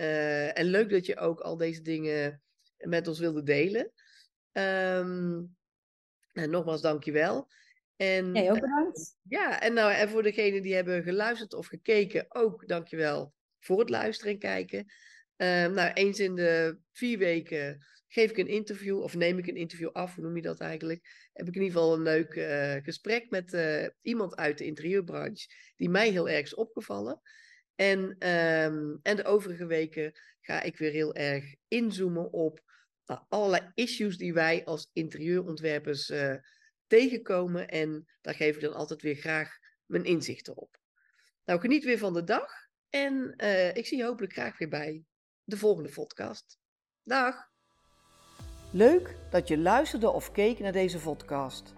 en 0.55 0.65
leuk 0.65 0.91
dat 0.91 1.07
je 1.07 1.17
ook 1.17 1.41
al 1.41 1.57
deze 1.57 1.83
dingen 1.83 2.43
met 2.77 3.09
ons 3.09 3.19
wilde 3.19 3.43
delen. 3.43 3.93
Um, 4.53 5.57
nou, 6.33 6.49
nogmaals, 6.49 6.81
dank 6.81 7.05
je 7.05 7.13
wel. 7.13 7.49
En, 7.97 8.35
Jij 8.35 8.51
ook 8.51 8.61
bedankt. 8.61 9.17
Ja, 9.23 9.61
en, 9.61 9.73
nou, 9.73 9.93
en 9.93 10.09
voor 10.09 10.23
degenen 10.23 10.63
die 10.63 10.75
hebben 10.75 11.03
geluisterd 11.03 11.55
of 11.55 11.67
gekeken, 11.67 12.27
ook 12.29 12.69
dankjewel 12.69 13.35
voor 13.61 13.79
het 13.79 13.91
luisteren 13.91 14.33
en 14.33 14.39
kijken. 14.39 14.79
Uh, 15.37 15.67
nou, 15.67 15.93
eens 15.93 16.19
in 16.19 16.35
de 16.35 16.79
vier 16.93 17.19
weken 17.19 17.87
geef 18.13 18.31
ik 18.31 18.37
een 18.37 18.47
interview, 18.47 19.01
of 19.01 19.15
neem 19.15 19.39
ik 19.39 19.47
een 19.47 19.57
interview 19.57 19.89
af, 19.93 20.15
hoe 20.15 20.25
noem 20.25 20.37
je 20.37 20.43
dat 20.43 20.61
eigenlijk? 20.61 21.29
Heb 21.33 21.49
ik 21.49 21.55
in 21.55 21.63
ieder 21.63 21.79
geval 21.79 21.95
een 21.95 22.03
leuk 22.03 22.35
uh, 22.35 22.85
gesprek 22.85 23.31
met 23.31 23.53
uh, 23.53 23.87
iemand 24.03 24.37
uit 24.37 24.59
de 24.59 24.65
interieurbranche, 24.65 25.47
die 25.77 25.89
mij 25.89 26.11
heel 26.11 26.29
erg 26.29 26.43
is 26.43 26.55
opgevallen. 26.55 27.21
En, 27.75 27.99
um, 28.29 28.99
en 29.03 29.17
de 29.17 29.25
overige 29.25 29.67
weken 29.67 30.13
ga 30.41 30.63
ik 30.63 30.77
weer 30.77 30.91
heel 30.91 31.15
erg 31.15 31.55
inzoomen 31.69 32.33
op 32.33 32.63
nou, 33.05 33.21
allerlei 33.29 33.71
issues 33.75 34.17
die 34.17 34.33
wij 34.33 34.65
als 34.65 34.91
interieurontwerpers 34.93 36.11
uh, 36.11 36.35
tegenkomen. 36.87 37.69
En 37.69 38.07
daar 38.21 38.35
geef 38.35 38.55
ik 38.55 38.61
dan 38.61 38.75
altijd 38.75 39.03
weer 39.03 39.17
graag 39.17 39.59
mijn 39.87 40.05
inzichten 40.05 40.57
op. 40.57 40.79
Nou, 41.45 41.61
geniet 41.61 41.85
weer 41.85 41.99
van 41.99 42.13
de 42.13 42.25
dag. 42.25 42.51
En 42.89 43.35
ik 43.75 43.87
zie 43.87 43.99
je 43.99 44.05
hopelijk 44.05 44.33
graag 44.33 44.59
weer 44.59 44.69
bij 44.69 45.05
de 45.45 45.57
volgende 45.57 45.91
podcast. 45.91 46.59
Dag! 47.03 47.52
Leuk 48.75 49.17
dat 49.31 49.49
je 49.49 49.59
luisterde 49.59 50.11
of 50.11 50.33
keek 50.33 50.59
naar 50.59 50.73
deze 50.73 50.99
podcast. 50.99 51.75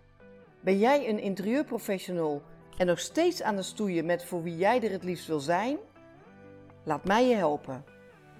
Ben 0.60 0.78
jij 0.78 1.08
een 1.08 1.20
interieurprofessional 1.20 2.42
en 2.76 2.86
nog 2.86 2.98
steeds 2.98 3.42
aan 3.42 3.56
de 3.56 3.62
stoeien 3.62 4.06
met 4.06 4.24
voor 4.24 4.42
wie 4.42 4.56
jij 4.56 4.82
er 4.82 4.90
het 4.90 5.04
liefst 5.04 5.26
wil 5.26 5.40
zijn? 5.40 5.76
Laat 6.84 7.04
mij 7.04 7.28
je 7.28 7.34
helpen. 7.34 7.84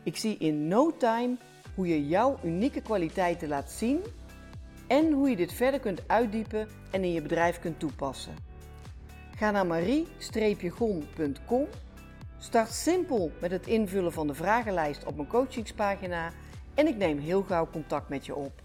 Ik 0.03 0.17
zie 0.17 0.39
in 0.39 0.69
no 0.69 0.97
time 0.97 1.37
hoe 1.75 1.89
je 1.89 2.07
jouw 2.07 2.39
unieke 2.45 2.81
kwaliteiten 2.81 3.49
laat 3.49 3.71
zien 3.71 4.01
en 4.87 5.13
hoe 5.13 5.31
je 5.31 5.37
dit 5.37 5.53
verder 5.53 5.81
kunt 5.81 6.09
uitdiepen 6.09 6.69
en 6.91 7.05
in 7.05 7.13
je 7.13 7.23
bedrijf 7.23 7.61
kunt 7.61 7.79
toepassen. 7.79 8.35
Ga 9.37 9.51
naar 9.51 9.67
marie-gon.com. 9.67 11.67
Start 12.39 12.73
simpel 12.73 13.33
met 13.41 13.51
het 13.51 13.67
invullen 13.67 14.13
van 14.13 14.27
de 14.27 14.35
vragenlijst 14.35 15.05
op 15.05 15.17
mijn 15.17 15.29
coachingspagina 15.29 16.33
en 16.75 16.87
ik 16.87 16.97
neem 16.97 17.19
heel 17.19 17.43
gauw 17.43 17.69
contact 17.73 18.09
met 18.09 18.27
je 18.27 18.35
op. 18.35 18.64